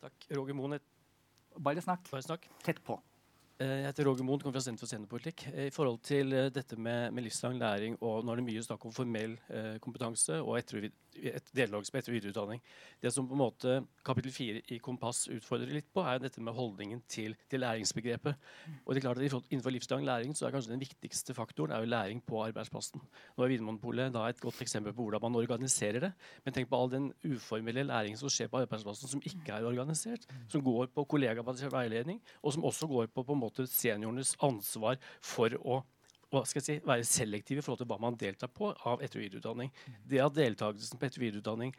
[0.02, 0.28] Takk.
[0.38, 0.80] Roger Moen.
[1.58, 2.10] Bare snakk.
[2.12, 2.50] Bare snakk.
[2.64, 3.00] Tett på.
[3.56, 5.46] Eh, jeg heter Roger Moen, kommer fra Senter for seniorpolitikk.
[5.48, 8.84] I forhold til eh, dette med, med livslang læring, og nå er det mye snakk
[8.84, 12.60] om formell eh, kompetanse og etter, et deltakelse på etter- og videreutdanning.
[13.00, 16.52] Det som på en måte kapittel 4 i Kompass utfordrer litt på, er dette med
[16.58, 18.36] holdningen til, til læringsbegrepet.
[18.84, 21.86] Og det er klart at Innenfor livslang læring så er kanskje den viktigste faktoren er
[21.86, 23.00] jo læring på arbeidsplassen.
[23.38, 26.12] Nå er Vinmonopolet et godt eksempel på hvordan man organiserer det.
[26.44, 30.28] Men tenk på all den uformelle læringen som skjer på arbeidsplassen som ikke er organisert.
[30.52, 35.56] Som går på kollegabasert veiledning, og som også går på, på måte seniorenes ansvar for
[35.62, 35.82] å
[36.46, 39.72] si, være selektive i forhold til hva man deltar på av etter- og videreutdanning.
[40.04, 41.76] Det at deltakelsen på etter- og videreutdanning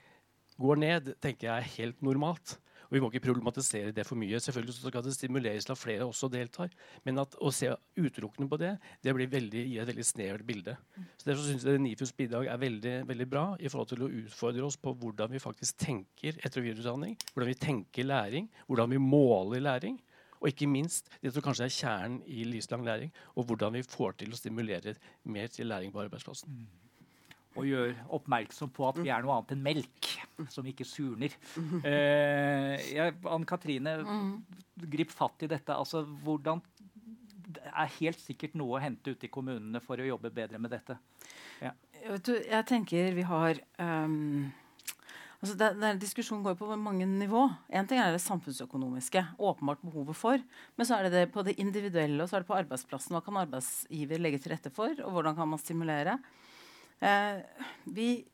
[0.57, 2.57] går ned, tenker jeg er helt normalt.
[2.87, 4.39] Og Vi må ikke problematisere det for mye.
[4.39, 6.71] Selvfølgelig skal det stimuleres til at flere også deltar.
[7.05, 10.77] Men at å se utelukkende på det, det blir veldig, gir et veldig snevert bilde.
[11.19, 14.67] Så Derfor syns jeg NIFUs bidrag er veldig, veldig bra i forhold til å utfordre
[14.69, 17.19] oss på hvordan vi faktisk tenker etter- og videreutdanning.
[17.35, 18.51] Hvordan vi tenker læring.
[18.69, 19.99] Hvordan vi måler læring.
[20.47, 24.21] Og ikke minst det som kanskje er kjernen i livslang læring, og hvordan vi får
[24.21, 24.93] til å stimulere
[25.27, 26.53] mer til læring på arbeidsplassen.
[26.55, 26.69] Mm.
[27.57, 30.11] Og gjør oppmerksom på at vi er noe annet enn melk,
[30.55, 31.35] som ikke surner.
[31.83, 33.97] Eh, ja, Ann Katrine,
[34.93, 35.75] grip fatt i dette.
[35.75, 36.63] Altså, hvordan
[37.57, 40.71] Det er helt sikkert noe å hente ute i kommunene for å jobbe bedre med
[40.75, 40.99] dette.
[41.63, 41.73] Ja.
[42.07, 44.53] Jeg tenker vi har um
[45.37, 47.43] Altså det, det, diskusjonen går på mange nivå.
[47.69, 49.23] En ting er det samfunnsøkonomiske.
[49.39, 50.43] åpenbart behovet for,
[50.77, 53.13] Men så er det, det på det individuelle og så er det på arbeidsplassen.
[53.17, 56.19] Hva kan arbeidsgiver legge til rette for, og hvordan kan man stimulere?
[57.01, 57.43] Eh,
[57.85, 58.25] vi,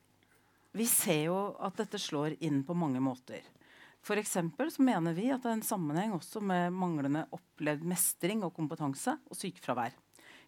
[0.73, 3.43] vi, ser jo at dette slår inn på mange måter.
[4.03, 4.43] For så
[4.83, 9.39] mener vi at det er en sammenheng også med manglende opplevd mestring og kompetanse og
[9.39, 9.95] sykefravær.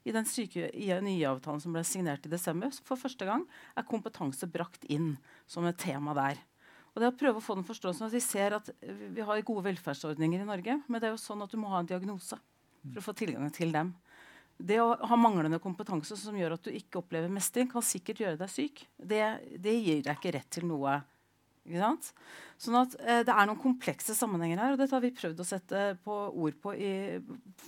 [0.05, 3.47] I den syke, nye avtalen som ble signert i desember, for første gang
[3.77, 5.15] er kompetanse brakt inn
[5.49, 6.41] som et tema der.
[6.95, 9.65] Og det å prøve å få den forståelsen at Vi ser at vi har gode
[9.67, 12.39] velferdsordninger i Norge, men det er jo sånn at du må ha en diagnose
[12.85, 13.95] for å få tilgang til dem.
[14.55, 18.39] Det å ha manglende kompetanse som gjør at du ikke opplever mestring, kan sikkert gjøre
[18.39, 18.85] deg syk.
[18.95, 19.23] Det,
[19.59, 21.01] det gir deg ikke rett til noe?
[22.61, 25.47] Sånn at eh, Det er noen komplekse sammenhenger her, og dette har vi prøvd å
[25.49, 26.91] sette på ord på i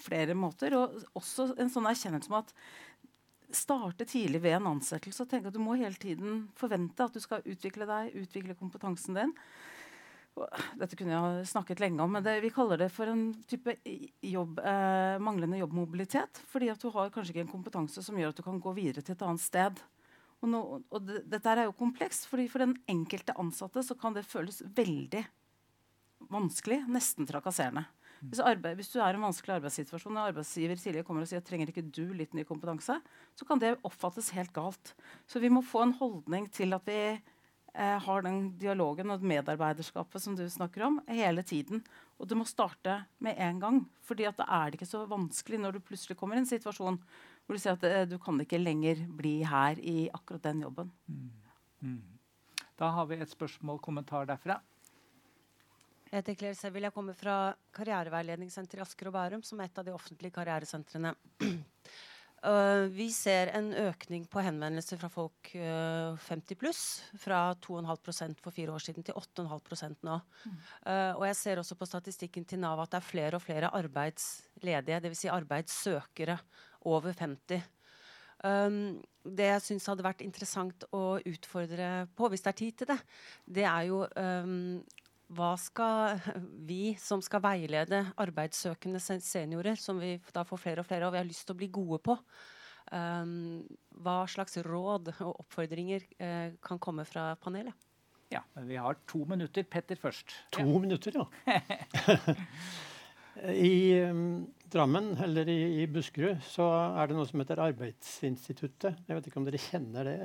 [0.05, 0.77] flere måter.
[0.77, 2.53] Og også en sånn erkjennelse om at
[3.55, 7.23] starte tidlig ved en ansettelse og tenke at du må hele tiden forvente at du
[7.23, 9.35] skal utvikle deg, utvikle kompetansen din.
[10.77, 13.73] Dette kunne jeg ha snakket lenge om, men det, vi kaller det for en type
[14.21, 16.43] jobb, eh, manglende jobbmobilitet.
[16.51, 19.05] Fordi at du har kanskje ikke en kompetanse som gjør at du kan gå videre
[19.05, 19.81] til et annet sted.
[20.45, 20.63] Og, nå,
[20.93, 24.61] og det, dette er jo komplekst, fordi for den enkelte ansatte så kan det føles
[24.77, 25.25] veldig
[26.33, 27.87] vanskelig, nesten trakasserende.
[28.25, 31.43] Hvis, arbeid, hvis, du er i en vanskelig arbeidssituasjon og arbeidsgiver tidligere kommer og sier
[31.45, 32.97] trenger ikke du litt ny kompetanse,
[33.37, 34.95] så kan det oppfattes helt galt.
[35.29, 40.25] Så vi må få en holdning til at vi eh, har den dialogen og medarbeiderskapet
[40.25, 41.85] som du snakker om, hele tiden.
[42.17, 43.85] Og det må starte med en gang.
[44.01, 44.35] fordi er
[44.71, 46.99] det ikke så vanskelig når du plutselig kommer i en situasjon
[47.47, 50.91] hvor du sier at eh, du kan ikke lenger bli her i akkurat den jobben.
[51.07, 51.29] Mm.
[51.87, 52.17] Mm.
[52.77, 54.59] Da har vi et spørsmål, kommentar derfra.
[56.11, 56.87] Jeg heter Claire Seville.
[56.87, 57.37] Jeg kommer fra
[57.75, 61.15] Karriereveiledningssenteret i Asker og Bærum, som er et av de offentlige karrieresentrene.
[62.45, 66.83] Uh, vi ser en økning på henvendelser fra folk uh, 50 pluss.
[67.19, 70.19] Fra 2,5% for fire år siden til 8,5 nå.
[70.45, 70.59] Mm.
[70.85, 73.73] Uh, og jeg ser også på statistikken til Nav at det er flere og flere
[73.75, 75.25] arbeidsledige, dvs.
[75.25, 76.39] Si arbeidssøkere
[76.87, 77.65] over 50.
[78.45, 82.91] Um, det jeg syns hadde vært interessant å utfordre på, hvis det er tid til
[82.93, 82.99] det,
[83.59, 84.83] det er jo um,
[85.35, 86.21] hva skal
[86.69, 91.23] vi som skal veilede arbeidssøkende seniorer, som vi da får flere og flere av, vi
[91.23, 92.19] har lyst til å bli gode på,
[92.93, 93.65] um,
[94.05, 97.75] hva slags råd og oppfordringer uh, kan komme fra panelet?
[98.33, 99.63] Ja, Vi har to minutter.
[99.63, 100.33] Petter først.
[100.57, 100.79] To ja.
[100.83, 101.27] minutter, ja.
[103.53, 106.65] I um, Drammen, eller i, i, Buskerud, så
[106.99, 109.05] er det noe som heter Arbeidsinstituttet.
[109.07, 110.17] Jeg vet ikke om dere kjenner det?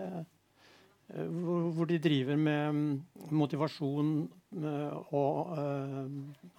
[1.12, 1.28] Eh,
[1.76, 3.02] hvor, de driver med mm,
[3.36, 4.12] motivasjon
[4.64, 5.58] eh, og,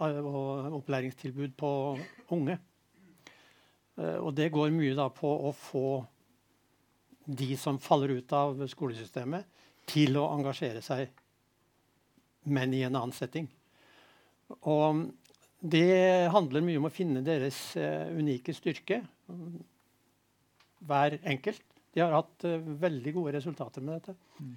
[0.00, 1.72] uh, og opplæringstilbud på
[2.30, 2.58] unge.
[3.96, 5.88] Og det går mye da på å få
[7.28, 9.44] de som faller ut av skolesystemet,
[9.86, 11.10] til å engasjere seg,
[12.48, 13.50] men i en annen setting.
[14.64, 15.02] Og
[15.60, 19.02] det handler mye om å finne deres unike styrke,
[20.88, 21.71] hver enkelt.
[21.92, 24.16] De har hatt uh, veldig gode resultater med dette.
[24.40, 24.54] Mm.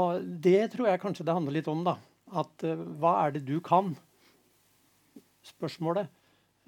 [0.00, 1.82] Og det tror jeg kanskje det handler litt om.
[1.86, 1.96] da,
[2.42, 3.94] at uh, Hva er det du kan?
[5.46, 6.10] Spørsmålet.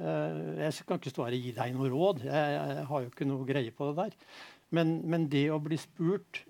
[0.00, 2.24] Uh, jeg kan ikke stå her og gi deg noe råd.
[2.26, 4.16] Jeg, jeg, har jo ikke noe greie på det der.
[4.72, 6.42] Men, men, det å bli spurt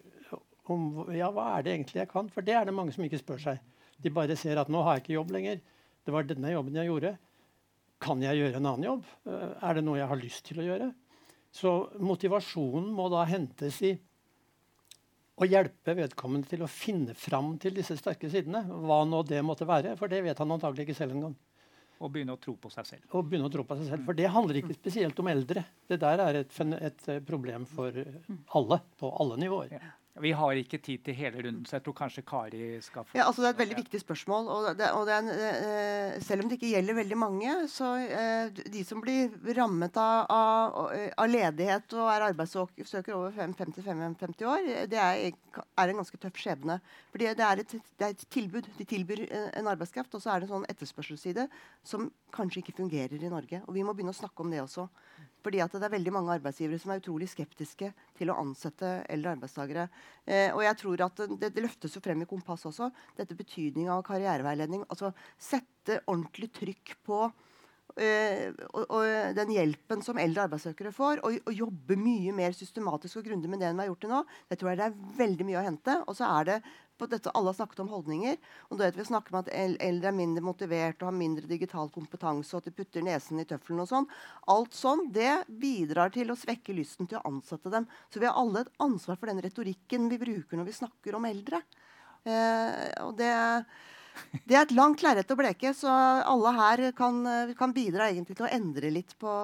[0.71, 3.19] om ja, hva er det egentlig jeg kan, for det er det mange som ikke
[3.19, 3.63] spør seg.
[4.03, 5.59] De bare ser at nå har jeg ikke jobb lenger.
[6.07, 7.13] Det var denne jobben jeg gjorde.
[8.03, 9.11] Kan jeg gjøre en annen jobb?
[9.27, 10.89] Er det noe jeg har lyst til å gjøre?
[11.53, 13.93] Så motivasjonen må da hentes i
[15.43, 18.65] å hjelpe vedkommende til å finne fram til disse sterke sidene.
[18.69, 21.35] Hva nå det måtte være, for det vet han antagelig ikke selv engang.
[22.03, 23.05] Og begynne å tro på seg selv.
[23.15, 25.63] Og begynne å tro på seg selv, For det handler ikke spesielt om eldre.
[25.89, 27.95] Det der er et, et problem for
[28.59, 29.77] alle, på alle nivåer.
[29.77, 29.93] Ja.
[30.21, 33.25] Vi har ikke tid til hele runden, så jeg tror kanskje Kari skal få ja,
[33.25, 34.49] altså Det er et veldig viktig spørsmål.
[34.53, 38.53] og, det, og det en, eh, Selv om det ikke gjelder veldig mange, så eh,
[38.53, 45.01] de som blir rammet av, av, av ledighet og er arbeidssøker over 50-55 år, det
[45.01, 46.77] er, er, en ganske tøff skjebne.
[47.15, 48.69] Fordi det er, et, det er et tilbud.
[48.77, 51.49] De tilbyr en arbeidskraft, og så er det en sånn etterspørselsside
[51.89, 53.65] som kanskje ikke fungerer i Norge.
[53.65, 54.91] Og vi må begynne å snakke om det også.
[55.43, 59.35] Fordi at det er veldig mange arbeidsgivere som er utrolig skeptiske til å ansette eldre
[59.37, 59.89] arbeidstakere.
[60.25, 63.97] Eh, og jeg tror at det, det, løftes jo frem i Kompass også, dette betydninga
[63.97, 64.87] av karriereveiledning.
[64.89, 67.25] Altså sette ordentlig trykk på
[67.99, 69.03] og, og,
[69.37, 73.61] den hjelpen som eldre arbeidssøkere får, og, og, jobbe mye mer systematisk og grundig med
[73.61, 75.67] det enn vi har gjort til nå, det tror jeg det er veldig mye å
[75.67, 75.99] hente.
[76.07, 76.59] Og så er det
[77.03, 78.37] på dette, Alle har snakket om holdninger.
[78.71, 81.91] og da vet Vi snakker om at eldre er mindre motivert og har mindre digital
[81.91, 84.09] kompetanse, og at de putter nesen i tøffelen og sånn.
[84.47, 87.89] Alt sånn, det bidrar til å svekke lysten til å ansette dem.
[88.09, 91.27] Så vi har alle et ansvar for den retorikken vi bruker når vi snakker om
[91.27, 91.63] eldre.
[92.23, 93.35] Eh, og det
[94.49, 95.91] det er et langt lerret å bleke, så
[96.29, 97.21] alle her kan,
[97.59, 99.35] kan bidra til å endre litt på,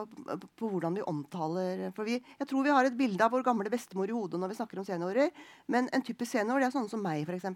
[0.59, 3.73] på hvordan vi omtaler For vi, jeg tror vi har et bilde av vår gamle
[3.73, 5.31] bestemor i hodet når vi snakker om seniorer.
[5.67, 7.49] Men en typisk senior det er sånne som meg, f.eks.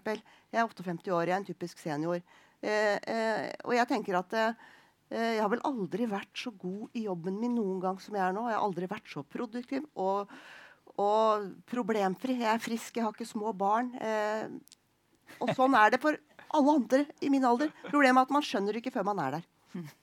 [0.53, 2.23] Jeg er 58 år, jeg er en typisk senior.
[2.63, 4.69] Eh, eh, og jeg tenker at eh,
[5.13, 8.33] jeg har vel aldri vært så god i jobben min noen gang som jeg er
[8.35, 8.47] nå.
[8.49, 10.31] Jeg har aldri vært så produktiv og,
[10.97, 12.39] og problemfri.
[12.41, 13.91] Jeg er frisk, jeg har ikke små barn.
[14.01, 14.47] Eh,
[15.41, 16.17] og sånn er det for
[16.53, 17.71] alle andre i min alder.
[17.89, 19.43] Problemet er at man skjønner ikke før man er der.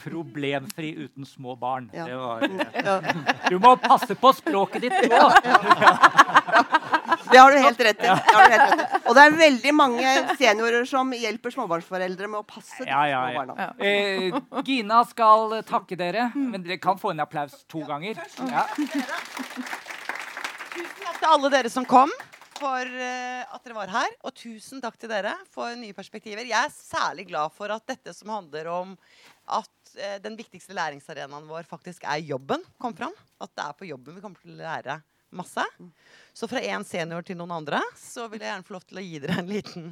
[0.03, 1.85] Problemfri uten små barn.
[1.95, 2.09] Ja.
[2.11, 2.41] Var,
[3.47, 5.21] du må passe på språket ditt nå!
[5.47, 5.93] Ja, ja.
[7.31, 8.09] Det har du helt rett i.
[8.09, 8.99] Det har du helt rett i.
[9.07, 13.21] Og det er veldig mange seniorer som hjelper småbarnsforeldre med å passe de Ja, ja,
[13.23, 13.45] små ja.
[13.45, 13.69] barna.
[13.79, 18.19] Eh, Gina skal takke dere, men dere kan få en applaus to ganger.
[18.51, 18.67] Ja.
[20.75, 22.11] Takk til alle dere som kom
[22.61, 24.15] for eh, at dere var her.
[24.29, 26.45] Og tusen takk til dere for nye perspektiver.
[26.49, 28.93] Jeg er særlig glad for at dette som handler om
[29.57, 33.17] at eh, den viktigste læringsarenaen vår faktisk er jobben, kom fram.
[33.41, 35.01] At det er på jobben vi kommer til å lære
[35.35, 35.63] masse.
[36.35, 39.05] Så fra én senior til noen andre så vil jeg gjerne få lov til å
[39.07, 39.91] gi dere en liten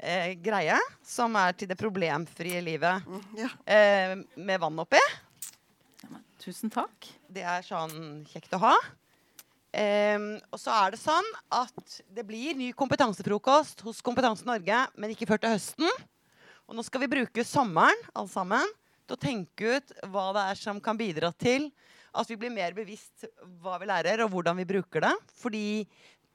[0.00, 3.50] eh, greie som er til det problemfrie livet Ja.
[3.68, 5.00] eh, med vann oppi.
[6.40, 7.10] Tusen takk.
[7.28, 8.72] Det er sånn kjekt å ha.
[9.76, 15.14] Ehm, og så er det sånn at det blir ny kompetansefrokost hos Kompetanse Norge, men
[15.14, 15.90] ikke før til høsten.
[16.66, 18.74] Og nå skal vi bruke sommeren alle sammen
[19.06, 21.70] til å tenke ut hva det er som kan bidra til
[22.10, 23.26] at vi blir mer bevisst
[23.62, 25.12] hva vi lærer, og hvordan vi bruker det.
[25.38, 25.66] Fordi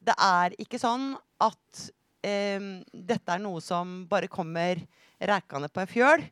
[0.06, 1.14] det er ikke sånn
[1.44, 1.86] at
[2.24, 4.80] um, dette er noe som bare kommer
[5.20, 6.24] rekende på ei fjøl.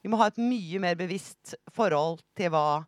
[0.00, 2.82] Vi må ha et mye mer bevisst forhold til hva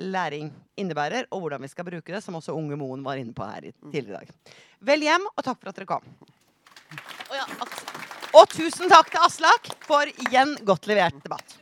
[0.00, 3.46] læring innebærer, og hvordan vi skal bruke det, som også Unge Moen var inne på
[3.48, 4.54] her tidligere i dag.
[4.92, 6.06] Vel hjem, og takk for at dere kom.
[7.30, 7.46] Og, ja,
[8.32, 11.61] og tusen takk til Aslak for igjen godt levert debatt.